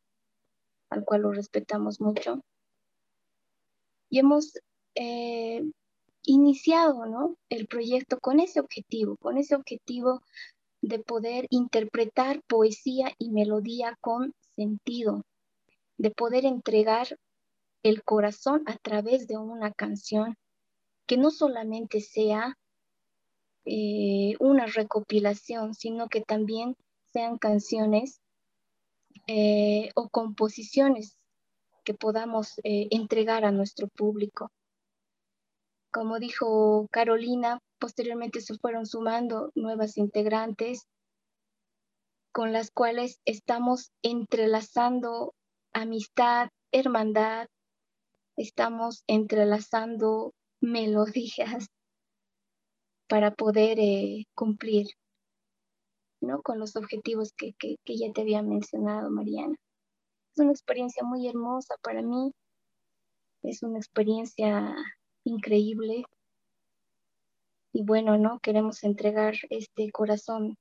al 0.88 1.04
cual 1.04 1.22
lo 1.22 1.32
respetamos 1.32 2.00
mucho. 2.00 2.40
Y 4.08 4.20
hemos 4.20 4.54
eh, 4.94 5.62
iniciado 6.22 7.06
¿no? 7.06 7.36
el 7.48 7.66
proyecto 7.66 8.18
con 8.20 8.40
ese 8.40 8.60
objetivo, 8.60 9.16
con 9.16 9.38
ese 9.38 9.54
objetivo 9.54 10.22
de 10.80 10.98
poder 10.98 11.46
interpretar 11.50 12.42
poesía 12.46 13.12
y 13.18 13.30
melodía 13.30 13.96
con 14.00 14.34
sentido, 14.56 15.22
de 15.98 16.10
poder 16.10 16.44
entregar 16.44 17.18
el 17.82 18.02
corazón 18.02 18.62
a 18.66 18.76
través 18.76 19.26
de 19.26 19.36
una 19.36 19.72
canción 19.72 20.36
que 21.06 21.16
no 21.16 21.30
solamente 21.30 22.00
sea 22.00 22.56
eh, 23.66 24.34
una 24.40 24.66
recopilación, 24.66 25.74
sino 25.74 26.08
que 26.08 26.20
también 26.20 26.76
sean 27.12 27.38
canciones 27.38 28.20
eh, 29.26 29.90
o 29.94 30.08
composiciones 30.08 31.16
que 31.84 31.94
podamos 31.94 32.54
entregar 32.64 33.44
a 33.44 33.52
nuestro 33.52 33.88
público. 33.88 34.50
Como 35.94 36.18
dijo 36.18 36.88
Carolina, 36.90 37.60
posteriormente 37.78 38.40
se 38.40 38.58
fueron 38.58 38.84
sumando 38.84 39.52
nuevas 39.54 39.96
integrantes 39.96 40.88
con 42.32 42.52
las 42.52 42.72
cuales 42.72 43.20
estamos 43.24 43.92
entrelazando 44.02 45.34
amistad, 45.72 46.48
hermandad, 46.72 47.46
estamos 48.36 49.04
entrelazando 49.06 50.32
melodías 50.60 51.68
para 53.08 53.30
poder 53.30 53.78
eh, 53.78 54.24
cumplir 54.34 54.88
¿no? 56.20 56.42
con 56.42 56.58
los 56.58 56.74
objetivos 56.74 57.32
que, 57.36 57.52
que, 57.56 57.76
que 57.84 57.96
ya 57.96 58.12
te 58.12 58.22
había 58.22 58.42
mencionado, 58.42 59.10
Mariana. 59.10 59.54
Es 60.34 60.42
una 60.42 60.50
experiencia 60.50 61.04
muy 61.04 61.28
hermosa 61.28 61.76
para 61.84 62.02
mí, 62.02 62.32
es 63.44 63.62
una 63.62 63.78
experiencia 63.78 64.74
increíble. 65.24 66.04
Y 67.72 67.82
bueno, 67.82 68.16
¿no? 68.18 68.38
Queremos 68.40 68.84
entregar 68.84 69.34
este 69.50 69.90
corazón, 69.90 70.56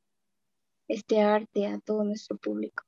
este 0.87 1.21
arte 1.21 1.67
a 1.67 1.79
todo 1.79 2.03
nuestro 2.03 2.37
público. 2.37 2.83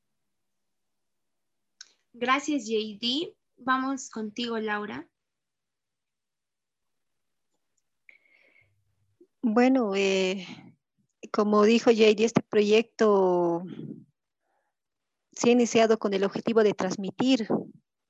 Gracias, 2.13 2.65
JD. 2.65 3.35
Vamos 3.57 4.09
contigo, 4.09 4.57
Laura. 4.57 5.07
Bueno, 9.41 9.95
eh, 9.95 10.47
como 11.31 11.63
dijo 11.65 11.91
JD, 11.91 12.21
este 12.21 12.41
proyecto 12.41 13.63
se 15.33 15.49
ha 15.49 15.51
iniciado 15.51 15.99
con 15.99 16.13
el 16.13 16.23
objetivo 16.23 16.63
de 16.63 16.73
transmitir 16.73 17.47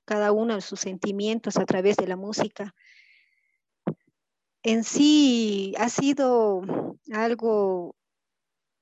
cada 0.05 0.31
uno 0.31 0.55
de 0.55 0.62
sus 0.62 0.79
sentimientos 0.79 1.57
a 1.57 1.65
través 1.65 1.98
de 1.98 2.07
la 2.07 2.15
música. 2.15 2.74
En 4.65 4.84
sí 4.84 5.75
ha 5.77 5.89
sido 5.89 6.63
algo, 7.13 7.95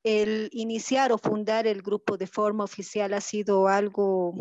el 0.06 0.50
iniciar 0.54 1.12
o 1.12 1.18
fundar 1.18 1.68
el 1.68 1.82
grupo 1.82 2.16
de 2.16 2.26
forma 2.26 2.64
oficial 2.64 3.14
ha 3.14 3.20
sido 3.20 3.68
algo 3.68 4.34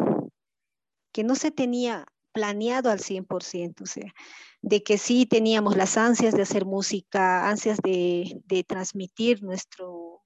que 1.13 1.25
no 1.25 1.35
se 1.35 1.51
tenía 1.51 2.07
planeado 2.31 2.93
al 2.93 3.01
100%, 3.01 3.83
o 3.83 3.87
sea, 3.87 4.15
de 4.61 4.85
que 4.85 4.99
sí 4.99 5.27
teníamos 5.27 5.77
las 5.77 5.97
ansias 5.97 6.33
de 6.33 6.43
hacer 6.43 6.65
música, 6.65 7.49
ansias 7.49 7.79
de, 7.83 8.41
de 8.45 8.63
transmitir 8.63 9.43
nuestro, 9.43 10.23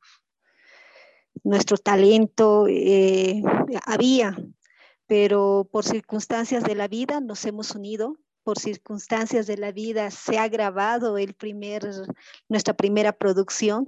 nuestro 1.44 1.78
talento, 1.78 2.66
eh, 2.68 3.40
había, 3.87 4.37
pero 5.06 5.66
por 5.73 5.87
circunstancias 5.87 6.62
de 6.62 6.75
la 6.75 6.88
vida 6.88 7.23
nos 7.23 7.46
hemos 7.46 7.75
unido, 7.75 8.18
por 8.46 8.60
circunstancias 8.60 9.48
de 9.48 9.56
la 9.56 9.72
vida 9.72 10.12
se 10.12 10.38
ha 10.38 10.46
grabado 10.46 11.18
el 11.18 11.34
primer, 11.34 11.82
nuestra 12.48 12.74
primera 12.74 13.10
producción 13.10 13.84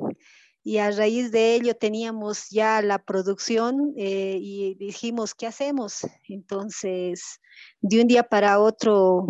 y 0.64 0.78
a 0.78 0.90
raíz 0.90 1.30
de 1.30 1.54
ello 1.54 1.76
teníamos 1.76 2.50
ya 2.50 2.82
la 2.82 2.98
producción 2.98 3.94
eh, 3.96 4.36
y 4.40 4.74
dijimos, 4.74 5.36
¿qué 5.36 5.46
hacemos? 5.46 6.00
Entonces, 6.28 7.40
de 7.80 8.00
un 8.00 8.08
día 8.08 8.24
para 8.24 8.58
otro, 8.58 9.28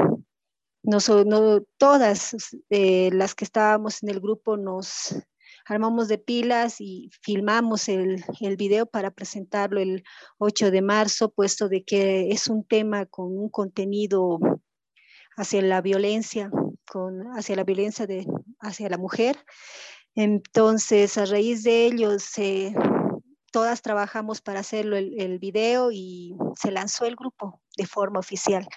no, 0.83 0.99
todas 1.77 2.35
eh, 2.71 3.11
las 3.13 3.35
que 3.35 3.45
estábamos 3.45 4.03
en 4.03 4.09
el 4.09 4.21
grupo 4.21 4.57
nos 4.57 5.15
armamos 5.67 6.09
de 6.09 6.17
pilas 6.17 6.81
y 6.81 7.11
filmamos 7.21 7.91
el, 7.91 8.25
el 8.41 8.57
video 8.57 8.87
para 8.87 9.11
presentarlo 9.11 9.79
el 9.79 10.05
8 10.39 10.71
de 10.71 10.81
marzo, 10.81 11.29
puesto 11.29 11.69
de 11.69 11.85
que 11.85 12.31
es 12.31 12.49
un 12.49 12.65
tema 12.65 13.05
con 13.05 13.37
un 13.37 13.51
contenido 13.51 14.41
hacia 15.39 15.63
la 15.63 15.81
violencia, 15.81 16.51
con, 16.91 17.29
hacia 17.37 17.57
la 17.57 17.65
violencia 17.65 18.07
de, 18.07 18.27
hacia 18.61 18.89
la 18.89 18.99
mujer. 18.99 19.37
Entonces, 20.15 21.17
a 21.17 21.27
raíz 21.27 21.63
de 21.63 21.87
ello, 21.87 22.17
todas 23.53 23.81
trabajamos 23.81 24.41
para 24.41 24.61
hacerlo 24.61 24.97
el, 24.97 25.19
el, 25.21 25.39
video 25.39 25.91
y 25.93 26.35
se 26.57 26.73
lanzó 26.73 27.05
el 27.05 27.15
grupo 27.15 27.63
de 27.77 27.87
forma 27.87 28.19
oficial. 28.19 28.69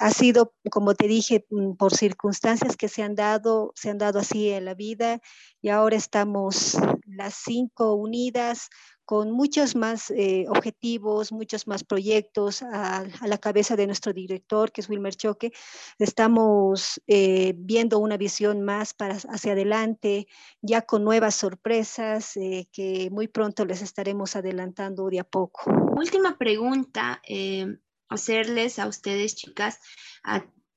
Ha 0.00 0.10
sido, 0.10 0.54
como 0.70 0.94
te 0.94 1.06
dije, 1.06 1.46
mm, 1.50 1.74
por 1.74 1.94
circunstancias 1.94 2.76
que 2.76 2.88
se 2.88 3.02
han 3.02 3.14
dado, 3.14 3.72
se 3.76 3.90
han 3.90 3.98
dado 3.98 4.18
así 4.18 4.48
en 4.48 4.64
la 4.64 4.74
vida 4.74 5.20
y 5.60 5.68
ahora 5.68 5.96
estamos 5.96 6.76
las 7.06 7.34
cinco 7.34 7.94
unidas 7.94 8.70
con 9.10 9.32
muchos 9.32 9.74
más 9.74 10.10
eh, 10.12 10.46
objetivos, 10.48 11.32
muchos 11.32 11.66
más 11.66 11.82
proyectos 11.82 12.62
a, 12.62 12.98
a, 12.98 13.26
la 13.26 13.38
cabeza 13.38 13.74
de 13.74 13.88
nuestro 13.88 14.12
director, 14.12 14.70
que 14.70 14.80
es 14.80 14.88
Wilmer 14.88 15.16
Choque. 15.16 15.52
Estamos 15.98 17.00
eh, 17.08 17.52
viendo 17.56 17.98
una 17.98 18.16
visión 18.16 18.62
más 18.62 18.94
para 18.94 19.16
hacia 19.16 19.52
adelante, 19.52 20.28
ya 20.62 20.82
con 20.82 21.02
nuevas 21.02 21.34
sorpresas 21.34 22.36
eh, 22.36 22.68
que 22.70 23.10
muy 23.10 23.26
pronto 23.26 23.64
les 23.64 23.82
estaremos 23.82 24.36
adelantando 24.36 25.08
de 25.10 25.18
a 25.18 25.24
poco. 25.24 25.62
Última 25.96 26.38
pregunta, 26.38 27.20
eh, 27.28 27.66
hacerles 28.10 28.78
a 28.78 28.86
ustedes, 28.86 29.36
chicas, 29.36 29.80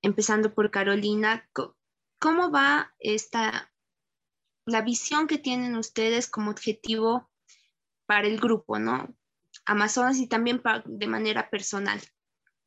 empezando 0.01 0.53
por 0.53 0.71
Carolina, 0.71 1.49
¿cómo 2.19 2.51
va 2.51 2.93
esta, 2.99 3.73
la 4.65 4.81
visión 4.81 5.27
que 5.27 5.39
tienen 5.39 5.75
ustedes 5.75 6.29
como 6.29 6.51
objetivo 6.51 7.29
para 8.05 8.27
el 8.27 8.39
grupo, 8.39 8.79
¿no? 8.79 9.13
Amazonas 9.65 10.19
y 10.19 10.27
también 10.27 10.61
de 10.85 11.07
manera 11.07 11.49
personal. 11.49 11.99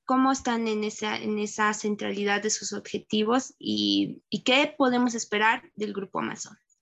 ¿Cómo 0.04 0.30
están 0.30 0.68
en 0.68 0.84
esa, 0.84 1.16
en 1.16 1.38
esa 1.38 1.72
centralidad 1.72 2.42
de 2.42 2.50
sus 2.50 2.72
objetivos 2.72 3.54
y, 3.58 4.22
qué 4.44 4.72
podemos 4.76 5.14
esperar 5.14 5.62
del 5.74 5.92
grupo 5.92 6.20
Amazonas? 6.20 6.78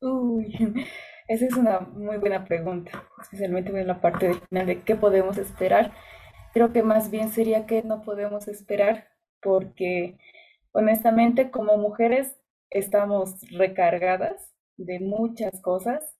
Esa 1.28 1.44
es 1.44 1.56
una 1.56 1.80
muy 1.80 2.18
buena 2.18 2.44
pregunta, 2.44 3.04
especialmente 3.20 3.76
en 3.76 3.88
la 3.88 4.00
parte 4.00 4.34
final 4.48 4.66
de 4.66 4.82
qué 4.82 4.94
podemos 4.94 5.36
esperar. 5.38 5.92
Creo 6.56 6.72
que 6.72 6.82
más 6.82 7.10
bien 7.10 7.28
sería 7.28 7.66
que 7.66 7.82
no 7.82 8.00
podemos 8.00 8.48
esperar 8.48 9.08
porque 9.42 10.16
honestamente 10.72 11.50
como 11.50 11.76
mujeres 11.76 12.34
estamos 12.70 13.42
recargadas 13.50 14.54
de 14.78 14.98
muchas 15.00 15.60
cosas 15.60 16.16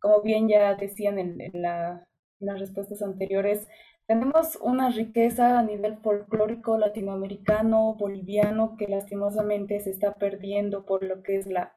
como 0.00 0.22
bien 0.22 0.48
ya 0.48 0.74
decían 0.74 1.18
en, 1.18 1.38
en, 1.38 1.60
la, 1.60 2.08
en 2.40 2.46
las 2.46 2.60
respuestas 2.60 3.02
anteriores, 3.02 3.68
tenemos 4.06 4.56
una 4.62 4.88
riqueza 4.88 5.58
a 5.58 5.62
nivel 5.62 5.98
folclórico 5.98 6.78
latinoamericano, 6.78 7.94
boliviano, 7.96 8.78
que 8.78 8.88
lastimosamente 8.88 9.80
se 9.80 9.90
está 9.90 10.14
perdiendo 10.14 10.86
por 10.86 11.04
lo 11.04 11.22
que 11.22 11.36
es 11.36 11.46
la 11.46 11.74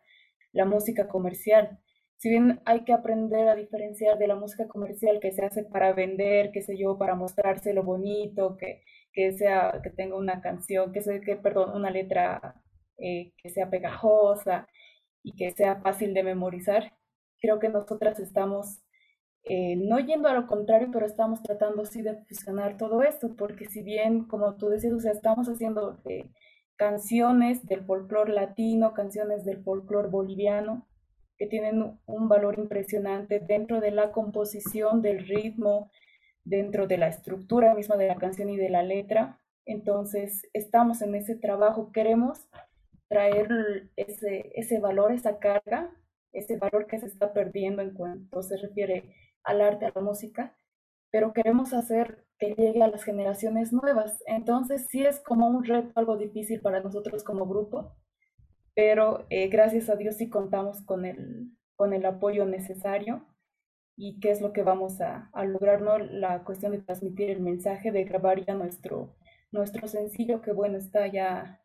música 0.65 1.09
comercial. 1.09 1.77
Si 2.17 2.29
bien 2.29 2.61
hay 2.65 2.83
que 2.83 2.93
aprender 2.93 3.47
a 3.47 3.55
diferenciar 3.55 4.17
de 4.17 4.27
la 4.27 4.35
música 4.35 4.67
comercial 4.67 5.19
que 5.19 5.31
se 5.31 5.45
hace 5.45 5.63
para 5.63 5.93
vender, 5.93 6.51
qué 6.51 6.61
sé 6.61 6.77
yo, 6.77 6.97
para 6.97 7.15
mostrarse 7.15 7.73
lo 7.73 7.83
bonito, 7.83 8.57
que, 8.57 8.83
que 9.13 9.33
sea, 9.33 9.79
que 9.83 9.91
tenga 9.91 10.15
una 10.17 10.41
canción, 10.41 10.91
que 10.91 11.01
sea, 11.01 11.19
que, 11.21 11.35
perdón, 11.35 11.71
una 11.75 11.91
letra 11.91 12.55
eh, 12.97 13.33
que 13.37 13.49
sea 13.49 13.69
pegajosa 13.69 14.67
y 15.23 15.35
que 15.35 15.51
sea 15.51 15.81
fácil 15.81 16.13
de 16.13 16.23
memorizar, 16.23 16.93
creo 17.39 17.59
que 17.59 17.69
nosotras 17.69 18.19
estamos 18.19 18.81
eh, 19.43 19.75
no 19.77 19.99
yendo 19.99 20.27
a 20.27 20.33
lo 20.33 20.45
contrario, 20.47 20.89
pero 20.91 21.05
estamos 21.05 21.41
tratando 21.41 21.85
sí 21.85 22.01
de 22.01 22.17
fusionar 22.25 22.77
todo 22.77 23.01
esto, 23.03 23.35
porque 23.37 23.65
si 23.65 23.81
bien, 23.81 24.25
como 24.25 24.55
tú 24.57 24.67
decías, 24.69 24.93
o 24.93 24.99
sea, 24.99 25.13
estamos 25.13 25.47
haciendo 25.47 26.01
eh, 26.05 26.29
canciones 26.75 27.65
del 27.67 27.85
folclore 27.85 28.33
latino, 28.33 28.93
canciones 28.93 29.45
del 29.45 29.63
folclore 29.63 30.09
boliviano, 30.09 30.85
que 31.37 31.47
tienen 31.47 31.99
un 32.05 32.29
valor 32.29 32.57
impresionante 32.57 33.39
dentro 33.39 33.79
de 33.79 33.91
la 33.91 34.11
composición, 34.11 35.01
del 35.01 35.27
ritmo, 35.27 35.91
dentro 36.43 36.87
de 36.87 36.97
la 36.97 37.07
estructura 37.07 37.73
misma 37.75 37.97
de 37.97 38.07
la 38.07 38.15
canción 38.15 38.49
y 38.49 38.57
de 38.57 38.69
la 38.69 38.83
letra. 38.83 39.39
Entonces, 39.65 40.47
estamos 40.53 41.01
en 41.01 41.15
ese 41.15 41.35
trabajo, 41.35 41.91
queremos 41.91 42.47
traer 43.07 43.89
ese, 43.95 44.51
ese 44.55 44.79
valor, 44.79 45.11
esa 45.11 45.39
carga 45.39 45.91
ese 46.37 46.57
valor 46.57 46.87
que 46.87 46.99
se 46.99 47.07
está 47.07 47.33
perdiendo 47.33 47.81
en 47.81 47.93
cuanto 47.93 48.43
se 48.43 48.57
refiere 48.57 49.13
al 49.43 49.61
arte, 49.61 49.85
a 49.85 49.91
la 49.93 50.01
música, 50.01 50.55
pero 51.11 51.33
queremos 51.33 51.73
hacer 51.73 52.25
que 52.37 52.53
llegue 52.53 52.83
a 52.83 52.87
las 52.87 53.03
generaciones 53.03 53.73
nuevas. 53.73 54.21
Entonces 54.27 54.87
sí 54.89 55.05
es 55.05 55.19
como 55.19 55.47
un 55.47 55.63
reto 55.63 55.91
algo 55.95 56.17
difícil 56.17 56.61
para 56.61 56.81
nosotros 56.81 57.23
como 57.23 57.47
grupo, 57.47 57.95
pero 58.77 59.25
eh, 59.31 59.47
gracias 59.47 59.89
a 59.89 59.95
Dios 59.95 60.17
sí 60.17 60.29
contamos 60.29 60.83
con 60.83 61.03
el, 61.03 61.49
con 61.75 61.93
el 61.93 62.05
apoyo 62.05 62.45
necesario 62.45 63.25
y 63.95 64.19
qué 64.19 64.29
es 64.29 64.39
lo 64.39 64.53
que 64.53 64.61
vamos 64.61 65.01
a, 65.01 65.31
a 65.33 65.45
lograr, 65.45 65.81
¿no? 65.81 65.97
La 65.97 66.43
cuestión 66.43 66.73
de 66.73 66.83
transmitir 66.83 67.31
el 67.31 67.39
mensaje, 67.39 67.91
de 67.91 68.03
grabar 68.03 68.45
ya 68.45 68.53
nuestro, 68.53 69.15
nuestro 69.51 69.87
sencillo, 69.87 70.43
que 70.43 70.51
bueno, 70.51 70.77
está 70.77 71.07
ya 71.07 71.59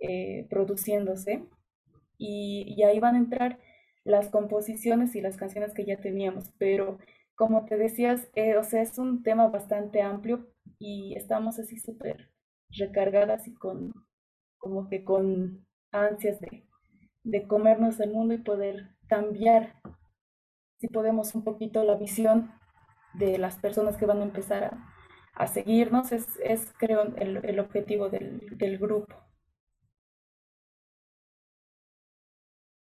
eh, 0.00 0.46
produciéndose 0.48 1.44
y, 2.16 2.64
y, 2.66 2.82
ahí 2.84 2.98
van 2.98 3.16
a 3.16 3.18
entrar 3.18 3.58
las 4.02 4.30
composiciones 4.30 5.14
y 5.16 5.20
las 5.20 5.36
canciones 5.36 5.74
que 5.74 5.84
ya 5.84 6.00
teníamos, 6.00 6.50
pero 6.56 6.98
como 7.34 7.66
te 7.66 7.76
decías, 7.76 8.30
eh, 8.34 8.56
o 8.56 8.64
sea, 8.64 8.80
es 8.80 8.96
un 8.96 9.22
tema 9.22 9.48
bastante 9.48 10.00
amplio 10.00 10.46
y 10.78 11.14
estamos 11.14 11.58
así 11.58 11.78
súper 11.78 12.30
recargadas 12.70 13.46
y 13.48 13.52
con, 13.52 13.92
como 14.56 14.88
que 14.88 15.04
con 15.04 15.65
ansias 16.04 16.40
de, 16.40 16.66
de 17.24 17.46
comernos 17.46 17.98
el 18.00 18.12
mundo 18.12 18.34
y 18.34 18.38
poder 18.38 18.90
cambiar 19.08 19.80
si 20.78 20.88
podemos 20.88 21.34
un 21.34 21.42
poquito 21.42 21.84
la 21.84 21.96
visión 21.96 22.52
de 23.14 23.38
las 23.38 23.56
personas 23.56 23.96
que 23.96 24.06
van 24.06 24.20
a 24.20 24.24
empezar 24.24 24.64
a, 24.64 24.94
a 25.34 25.46
seguirnos, 25.46 26.12
es, 26.12 26.26
es 26.42 26.72
creo 26.78 27.14
el, 27.16 27.38
el 27.44 27.58
objetivo 27.60 28.10
del, 28.10 28.56
del 28.58 28.78
grupo. 28.78 29.16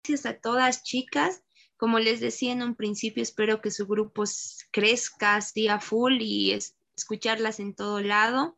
Gracias 0.03 0.27
a 0.27 0.39
todas 0.41 0.83
chicas. 0.83 1.45
Como 1.77 1.99
les 1.99 2.21
decía 2.21 2.53
en 2.53 2.63
un 2.63 2.75
principio, 2.75 3.23
espero 3.23 3.61
que 3.61 3.71
su 3.71 3.87
grupo 3.87 4.25
crezca 4.73 5.37
así 5.37 5.69
a 5.69 5.79
full 5.79 6.19
y 6.21 6.59
escucharlas 6.97 7.61
en 7.61 7.75
todo 7.75 8.01
lado. 8.01 8.57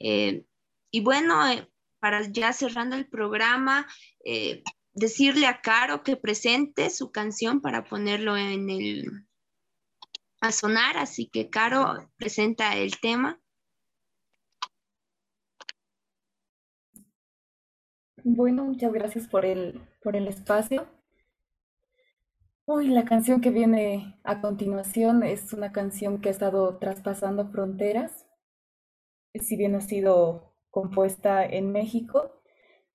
Eh, 0.00 0.44
y 0.90 1.00
bueno, 1.02 1.48
eh, 1.48 1.70
para 2.06 2.22
ya 2.22 2.52
cerrando 2.52 2.94
el 2.94 3.08
programa, 3.08 3.84
eh, 4.24 4.62
decirle 4.94 5.48
a 5.48 5.60
Caro 5.60 6.04
que 6.04 6.16
presente 6.16 6.88
su 6.90 7.10
canción 7.10 7.60
para 7.60 7.82
ponerlo 7.82 8.36
en 8.36 8.70
el 8.70 9.26
a 10.40 10.52
sonar, 10.52 10.98
así 10.98 11.28
que 11.28 11.50
Caro 11.50 12.08
presenta 12.16 12.76
el 12.76 13.00
tema. 13.00 13.40
Bueno, 18.22 18.66
muchas 18.66 18.92
gracias 18.92 19.26
por 19.26 19.44
el, 19.44 19.80
por 20.00 20.14
el 20.14 20.28
espacio. 20.28 20.86
Uy, 22.66 22.86
la 22.86 23.04
canción 23.04 23.40
que 23.40 23.50
viene 23.50 24.16
a 24.22 24.40
continuación 24.40 25.24
es 25.24 25.52
una 25.52 25.72
canción 25.72 26.20
que 26.20 26.28
ha 26.28 26.32
estado 26.32 26.78
traspasando 26.78 27.50
fronteras. 27.50 28.28
Si 29.34 29.56
bien 29.56 29.74
ha 29.74 29.80
sido 29.80 30.55
compuesta 30.76 31.42
en 31.42 31.72
México, 31.72 32.32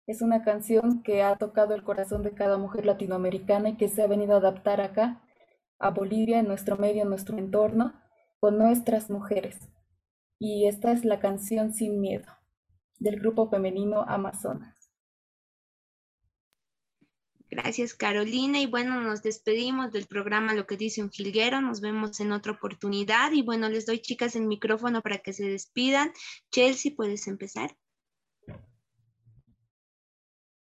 es 0.05 0.21
una 0.21 0.43
canción 0.43 1.01
que 1.01 1.23
ha 1.23 1.35
tocado 1.37 1.73
el 1.73 1.81
corazón 1.81 2.21
de 2.21 2.35
cada 2.35 2.59
mujer 2.59 2.85
latinoamericana 2.85 3.69
y 3.69 3.75
que 3.75 3.89
se 3.89 4.03
ha 4.03 4.07
venido 4.07 4.35
a 4.35 4.37
adaptar 4.37 4.81
acá, 4.81 5.23
a 5.79 5.89
Bolivia, 5.89 6.37
en 6.37 6.47
nuestro 6.47 6.77
medio, 6.77 7.01
en 7.01 7.09
nuestro 7.09 7.39
entorno, 7.39 7.99
con 8.39 8.59
nuestras 8.59 9.09
mujeres. 9.09 9.57
Y 10.37 10.67
esta 10.67 10.91
es 10.91 11.05
la 11.05 11.19
canción 11.19 11.73
Sin 11.73 12.01
Miedo, 12.01 12.31
del 12.99 13.19
grupo 13.19 13.49
femenino 13.49 14.03
Amazonas. 14.07 14.80
Gracias, 17.51 17.93
Carolina. 17.93 18.61
Y 18.61 18.65
bueno, 18.65 19.01
nos 19.01 19.21
despedimos 19.21 19.91
del 19.91 20.07
programa 20.07 20.53
Lo 20.53 20.65
que 20.65 20.77
dice 20.77 21.03
un 21.03 21.11
jilguero. 21.11 21.59
Nos 21.59 21.81
vemos 21.81 22.21
en 22.21 22.31
otra 22.31 22.53
oportunidad. 22.53 23.33
Y 23.33 23.41
bueno, 23.41 23.67
les 23.67 23.85
doy, 23.85 23.99
chicas, 23.99 24.37
el 24.37 24.47
micrófono 24.47 25.01
para 25.01 25.17
que 25.17 25.33
se 25.33 25.49
despidan. 25.49 26.13
Chelsea, 26.49 26.93
puedes 26.95 27.27
empezar. 27.27 27.75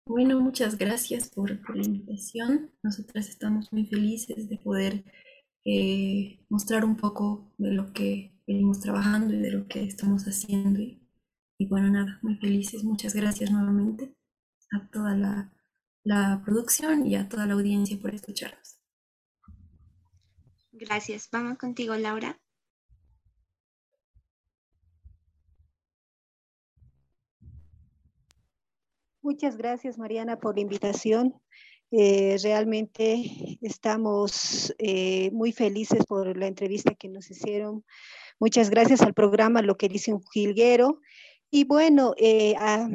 Bueno, 0.06 0.40
muchas 0.40 0.78
gracias 0.78 1.28
por, 1.28 1.50
la 1.50 1.84
invitación. 1.84 2.70
Nosotras 2.82 3.28
estamos 3.28 3.70
muy 3.74 3.84
felices 3.86 4.48
de 4.48 4.56
poder 4.56 5.04
eh, 5.66 6.40
mostrar 6.48 6.86
un 6.86 6.96
poco 6.96 7.52
de 7.58 7.72
lo 7.72 7.92
que 7.92 8.32
venimos 8.46 8.80
trabajando 8.80 9.34
y 9.34 9.38
de 9.38 9.50
lo 9.50 9.68
que 9.68 9.84
estamos 9.84 10.24
haciendo. 10.24 10.80
y 10.80 11.66
bueno, 11.68 11.90
nada, 11.90 12.18
muy 12.22 12.36
felices. 12.36 12.84
Muchas 12.84 13.14
gracias 13.14 13.50
nuevamente 13.50 14.14
a 14.72 14.88
toda 14.88 15.14
la 15.14 15.52
la 16.10 16.42
producción 16.44 17.06
y 17.06 17.14
a 17.14 17.28
toda 17.28 17.46
la 17.46 17.54
audiencia 17.54 17.96
por 17.96 18.12
escucharnos. 18.12 18.80
Gracias. 20.72 21.28
Vamos 21.30 21.56
contigo, 21.56 21.94
Laura. 21.94 22.36
Muchas 29.22 29.56
gracias, 29.56 29.98
Mariana, 29.98 30.40
por 30.40 30.56
la 30.56 30.62
invitación. 30.62 31.40
Eh, 31.92 32.36
realmente 32.42 33.58
estamos 33.62 34.74
eh, 34.78 35.30
muy 35.30 35.52
felices 35.52 36.04
por 36.06 36.36
la 36.36 36.48
entrevista 36.48 36.92
que 36.94 37.08
nos 37.08 37.30
hicieron. 37.30 37.84
Muchas 38.40 38.68
gracias 38.68 39.02
al 39.02 39.14
programa 39.14 39.62
Lo 39.62 39.76
que 39.76 39.88
dice 39.88 40.12
un 40.12 40.24
jilguero. 40.32 41.00
Y 41.52 41.64
bueno, 41.64 42.14
eh, 42.16 42.56
a, 42.58 42.88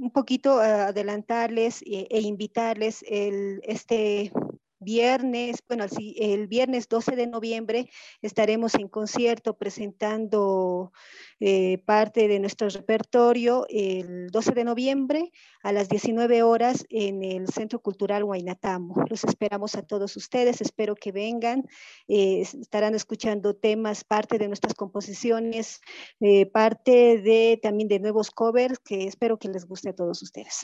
un 0.00 0.10
poquito 0.10 0.58
adelantarles 0.58 1.82
e, 1.82 2.08
e 2.10 2.20
invitarles 2.22 3.04
el, 3.08 3.60
este 3.64 4.32
viernes, 4.80 5.62
bueno, 5.68 5.84
el 6.16 6.46
viernes 6.48 6.88
12 6.88 7.14
de 7.14 7.26
noviembre 7.26 7.90
estaremos 8.22 8.74
en 8.74 8.88
concierto 8.88 9.56
presentando 9.56 10.92
eh, 11.38 11.78
parte 11.84 12.28
de 12.28 12.40
nuestro 12.40 12.68
repertorio 12.68 13.66
el 13.68 14.28
12 14.30 14.52
de 14.52 14.64
noviembre 14.64 15.32
a 15.62 15.72
las 15.72 15.88
19 15.88 16.42
horas 16.42 16.86
en 16.88 17.22
el 17.22 17.48
Centro 17.48 17.80
Cultural 17.80 18.24
Huaynatamo. 18.24 19.04
Los 19.08 19.24
esperamos 19.24 19.74
a 19.74 19.82
todos 19.82 20.16
ustedes, 20.16 20.60
espero 20.60 20.94
que 20.94 21.12
vengan, 21.12 21.68
eh, 22.08 22.40
estarán 22.40 22.94
escuchando 22.94 23.54
temas, 23.54 24.04
parte 24.04 24.38
de 24.38 24.48
nuestras 24.48 24.74
composiciones, 24.74 25.80
eh, 26.20 26.46
parte 26.46 27.20
de 27.20 27.58
también 27.62 27.88
de 27.88 28.00
nuevos 28.00 28.30
covers 28.30 28.78
que 28.78 29.06
espero 29.06 29.38
que 29.38 29.48
les 29.48 29.66
guste 29.66 29.90
a 29.90 29.94
todos 29.94 30.22
ustedes. 30.22 30.62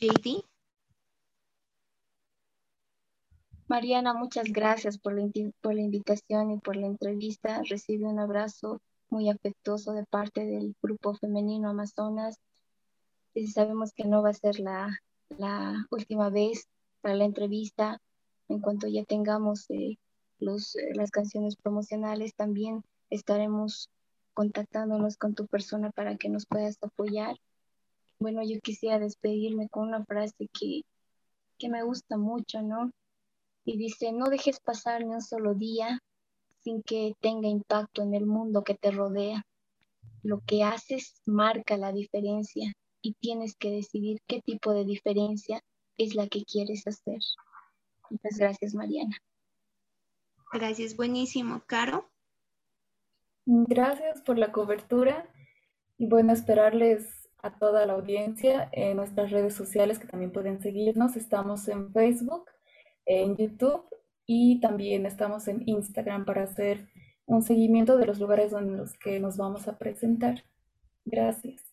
JD. 0.00 0.49
Mariana, 3.70 4.14
muchas 4.14 4.46
gracias 4.48 4.98
por 4.98 5.14
la, 5.14 5.30
por 5.60 5.76
la 5.76 5.80
invitación 5.80 6.50
y 6.50 6.58
por 6.58 6.74
la 6.74 6.88
entrevista. 6.88 7.62
Recibe 7.70 8.04
un 8.04 8.18
abrazo 8.18 8.82
muy 9.10 9.30
afectuoso 9.30 9.92
de 9.92 10.04
parte 10.06 10.44
del 10.44 10.74
Grupo 10.82 11.14
Femenino 11.14 11.68
Amazonas. 11.68 12.40
Sabemos 13.54 13.92
que 13.92 14.06
no 14.06 14.24
va 14.24 14.30
a 14.30 14.34
ser 14.34 14.58
la, 14.58 14.98
la 15.38 15.86
última 15.92 16.30
vez 16.30 16.66
para 17.00 17.14
la 17.14 17.24
entrevista. 17.24 18.00
En 18.48 18.58
cuanto 18.58 18.88
ya 18.88 19.04
tengamos 19.04 19.70
eh, 19.70 19.98
los, 20.40 20.74
eh, 20.74 20.90
las 20.94 21.12
canciones 21.12 21.54
promocionales, 21.54 22.34
también 22.34 22.82
estaremos 23.08 23.88
contactándonos 24.34 25.16
con 25.16 25.36
tu 25.36 25.46
persona 25.46 25.92
para 25.92 26.16
que 26.16 26.28
nos 26.28 26.44
puedas 26.44 26.76
apoyar. 26.82 27.36
Bueno, 28.18 28.42
yo 28.42 28.58
quisiera 28.60 28.98
despedirme 28.98 29.68
con 29.68 29.86
una 29.86 30.04
frase 30.04 30.48
que, 30.58 30.82
que 31.56 31.68
me 31.68 31.84
gusta 31.84 32.16
mucho, 32.16 32.62
¿no? 32.62 32.90
Y 33.64 33.76
dice, 33.76 34.12
no 34.12 34.26
dejes 34.26 34.60
pasar 34.60 35.04
ni 35.04 35.14
un 35.14 35.22
solo 35.22 35.54
día 35.54 36.00
sin 36.62 36.82
que 36.82 37.14
tenga 37.20 37.48
impacto 37.48 38.02
en 38.02 38.14
el 38.14 38.26
mundo 38.26 38.62
que 38.64 38.74
te 38.74 38.90
rodea. 38.90 39.46
Lo 40.22 40.40
que 40.46 40.62
haces 40.62 41.22
marca 41.24 41.76
la 41.76 41.92
diferencia 41.92 42.72
y 43.00 43.14
tienes 43.14 43.56
que 43.56 43.70
decidir 43.70 44.20
qué 44.26 44.42
tipo 44.42 44.72
de 44.72 44.84
diferencia 44.84 45.62
es 45.96 46.14
la 46.14 46.28
que 46.28 46.44
quieres 46.44 46.86
hacer. 46.86 47.18
Muchas 48.10 48.38
gracias, 48.38 48.74
Mariana. 48.74 49.16
Gracias, 50.52 50.96
buenísimo. 50.96 51.62
Caro. 51.66 52.10
Gracias 53.46 54.20
por 54.22 54.38
la 54.38 54.52
cobertura 54.52 55.28
y 55.96 56.06
bueno, 56.06 56.32
esperarles 56.32 57.28
a 57.42 57.56
toda 57.58 57.86
la 57.86 57.94
audiencia 57.94 58.68
en 58.72 58.96
nuestras 58.96 59.30
redes 59.30 59.54
sociales 59.54 59.98
que 59.98 60.06
también 60.06 60.32
pueden 60.32 60.60
seguirnos. 60.60 61.16
Estamos 61.16 61.68
en 61.68 61.92
Facebook 61.92 62.50
en 63.10 63.36
YouTube 63.36 63.84
y 64.24 64.60
también 64.60 65.04
estamos 65.04 65.48
en 65.48 65.68
Instagram 65.68 66.24
para 66.24 66.44
hacer 66.44 66.88
un 67.26 67.42
seguimiento 67.42 67.96
de 67.96 68.06
los 68.06 68.20
lugares 68.20 68.52
en 68.52 68.76
los 68.76 68.96
que 68.96 69.18
nos 69.18 69.36
vamos 69.36 69.66
a 69.66 69.78
presentar. 69.78 70.44
Gracias. 71.04 71.69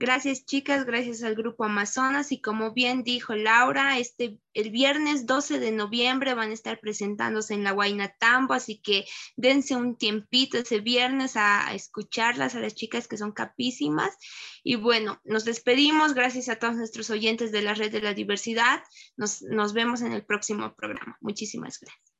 Gracias 0.00 0.46
chicas, 0.46 0.86
gracias 0.86 1.22
al 1.22 1.34
grupo 1.34 1.62
Amazonas 1.62 2.32
y 2.32 2.40
como 2.40 2.72
bien 2.72 3.02
dijo 3.02 3.34
Laura, 3.34 3.98
este 3.98 4.40
el 4.54 4.70
viernes 4.70 5.26
12 5.26 5.58
de 5.58 5.72
noviembre 5.72 6.32
van 6.32 6.48
a 6.48 6.54
estar 6.54 6.80
presentándose 6.80 7.52
en 7.52 7.64
la 7.64 7.74
Huayna 7.74 8.16
Tambo, 8.18 8.54
así 8.54 8.80
que 8.82 9.04
dense 9.36 9.76
un 9.76 9.98
tiempito 9.98 10.56
ese 10.56 10.80
viernes 10.80 11.36
a, 11.36 11.74
escucharlas 11.74 12.54
a 12.54 12.60
las 12.60 12.74
chicas 12.74 13.08
que 13.08 13.18
son 13.18 13.32
capísimas. 13.32 14.16
Y 14.64 14.76
bueno, 14.76 15.20
nos 15.22 15.44
despedimos, 15.44 16.14
gracias 16.14 16.48
a 16.48 16.56
todos 16.56 16.76
nuestros 16.76 17.10
oyentes 17.10 17.52
de 17.52 17.60
la 17.60 17.74
red 17.74 17.92
de 17.92 18.00
la 18.00 18.14
diversidad. 18.14 18.82
Nos, 19.18 19.42
nos 19.42 19.74
vemos 19.74 20.00
en 20.00 20.12
el 20.12 20.24
próximo 20.24 20.74
programa. 20.76 21.18
Muchísimas 21.20 21.78
gracias. 21.78 22.10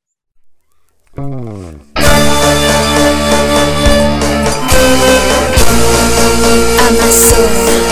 My 6.91 7.09
soul. 7.09 7.90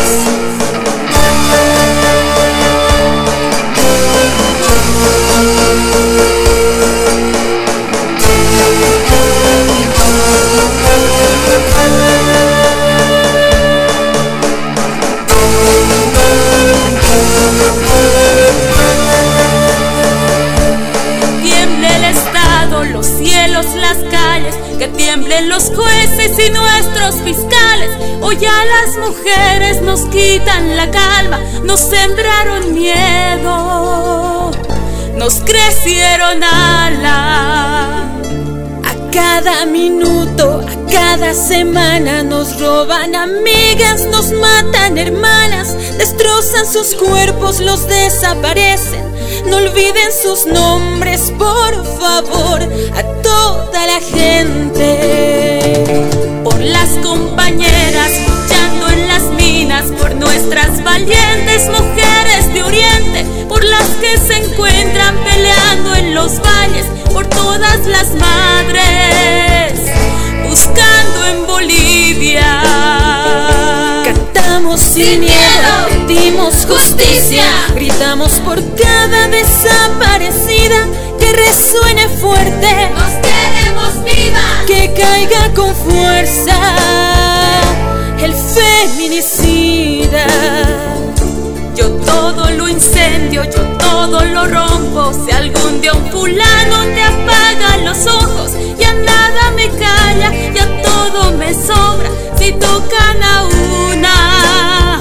A 36.31 36.91
cada 39.11 39.65
minuto, 39.65 40.61
a 40.61 40.75
cada 40.91 41.33
semana 41.33 42.21
nos 42.21 42.59
roban 42.59 43.15
amigas, 43.15 44.05
nos 44.05 44.31
matan 44.33 44.99
hermanas, 44.99 45.75
destrozan 45.97 46.67
sus 46.67 46.93
cuerpos, 46.93 47.59
los 47.59 47.87
desaparecen. 47.87 49.03
No 49.47 49.57
olviden 49.57 50.11
sus 50.21 50.45
nombres, 50.45 51.33
por 51.35 51.83
favor, 51.99 52.61
a 52.95 53.03
toda 53.23 53.87
la 53.87 53.99
gente. 53.99 54.83
Por 56.43 56.59
las 56.59 56.89
compañeras 57.01 58.11
luchando 58.27 58.87
en 58.91 59.07
las 59.07 59.23
minas, 59.31 59.85
por 59.99 60.13
nuestras 60.13 60.83
todas 67.51 67.83
las 67.87 68.13
madres 68.13 69.79
buscando 70.47 71.25
en 71.31 71.47
Bolivia. 71.47 72.61
Cantamos 74.03 74.79
sin 74.79 75.21
miedo, 75.21 75.73
pedimos 76.07 76.67
justicia, 76.67 77.43
gritamos 77.73 78.33
por 78.45 78.59
cada 78.75 79.27
desaparecida 79.29 80.79
que 81.19 81.33
resuene 81.33 82.07
fuerte. 82.21 82.91
Nos 82.99 83.13
queremos 83.27 84.03
vivas, 84.03 84.65
que 84.67 84.93
caiga 84.93 85.51
con 85.55 85.73
fuerza 85.75 86.55
el 88.21 88.33
feminicida. 88.57 90.27
Yo 91.75 91.87
todo 92.05 92.51
lo 92.51 92.69
incendio, 92.69 93.43
yo 93.45 93.78
todo 94.05 94.23
lo 94.23 94.47
rompo. 94.47 95.11
Si 95.13 95.31
algún 95.31 95.81
día 95.81 95.93
un 95.93 96.09
fulano 96.09 96.77
te 96.95 97.03
apaga 97.03 97.77
los 97.83 98.07
ojos, 98.07 98.51
ya 98.77 98.93
nada 98.93 99.51
me 99.57 99.67
calla, 99.69 100.31
ya 100.55 100.65
todo 100.81 101.31
me 101.33 101.53
sobra. 101.53 102.09
Si 102.37 102.53
tocan 102.53 103.21
a 103.23 103.43
una, 103.91 104.99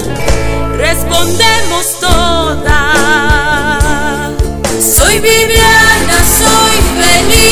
respondemos 0.77 1.85
todas. 2.01 2.65
Soy 4.97 5.21
Viviana, 5.21 6.17
soy 6.41 6.77
Felipa 6.99 7.48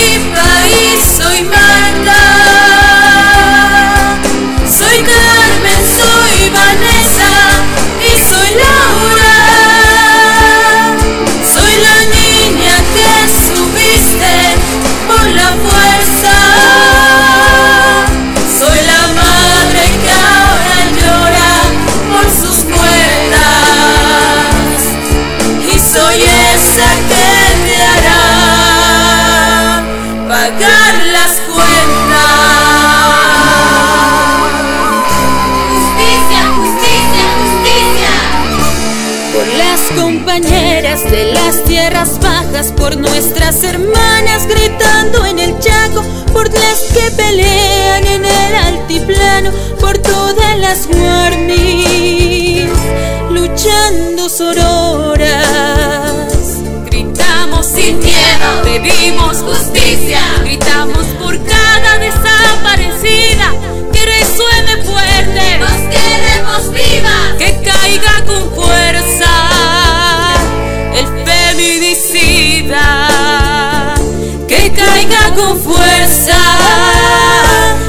con 75.36 75.60
fuerza 75.60 76.36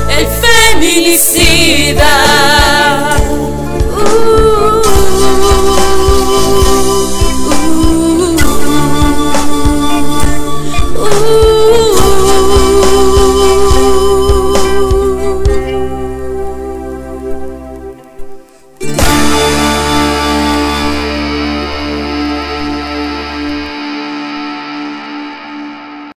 el 0.09 0.27
feminicida. 0.27 2.07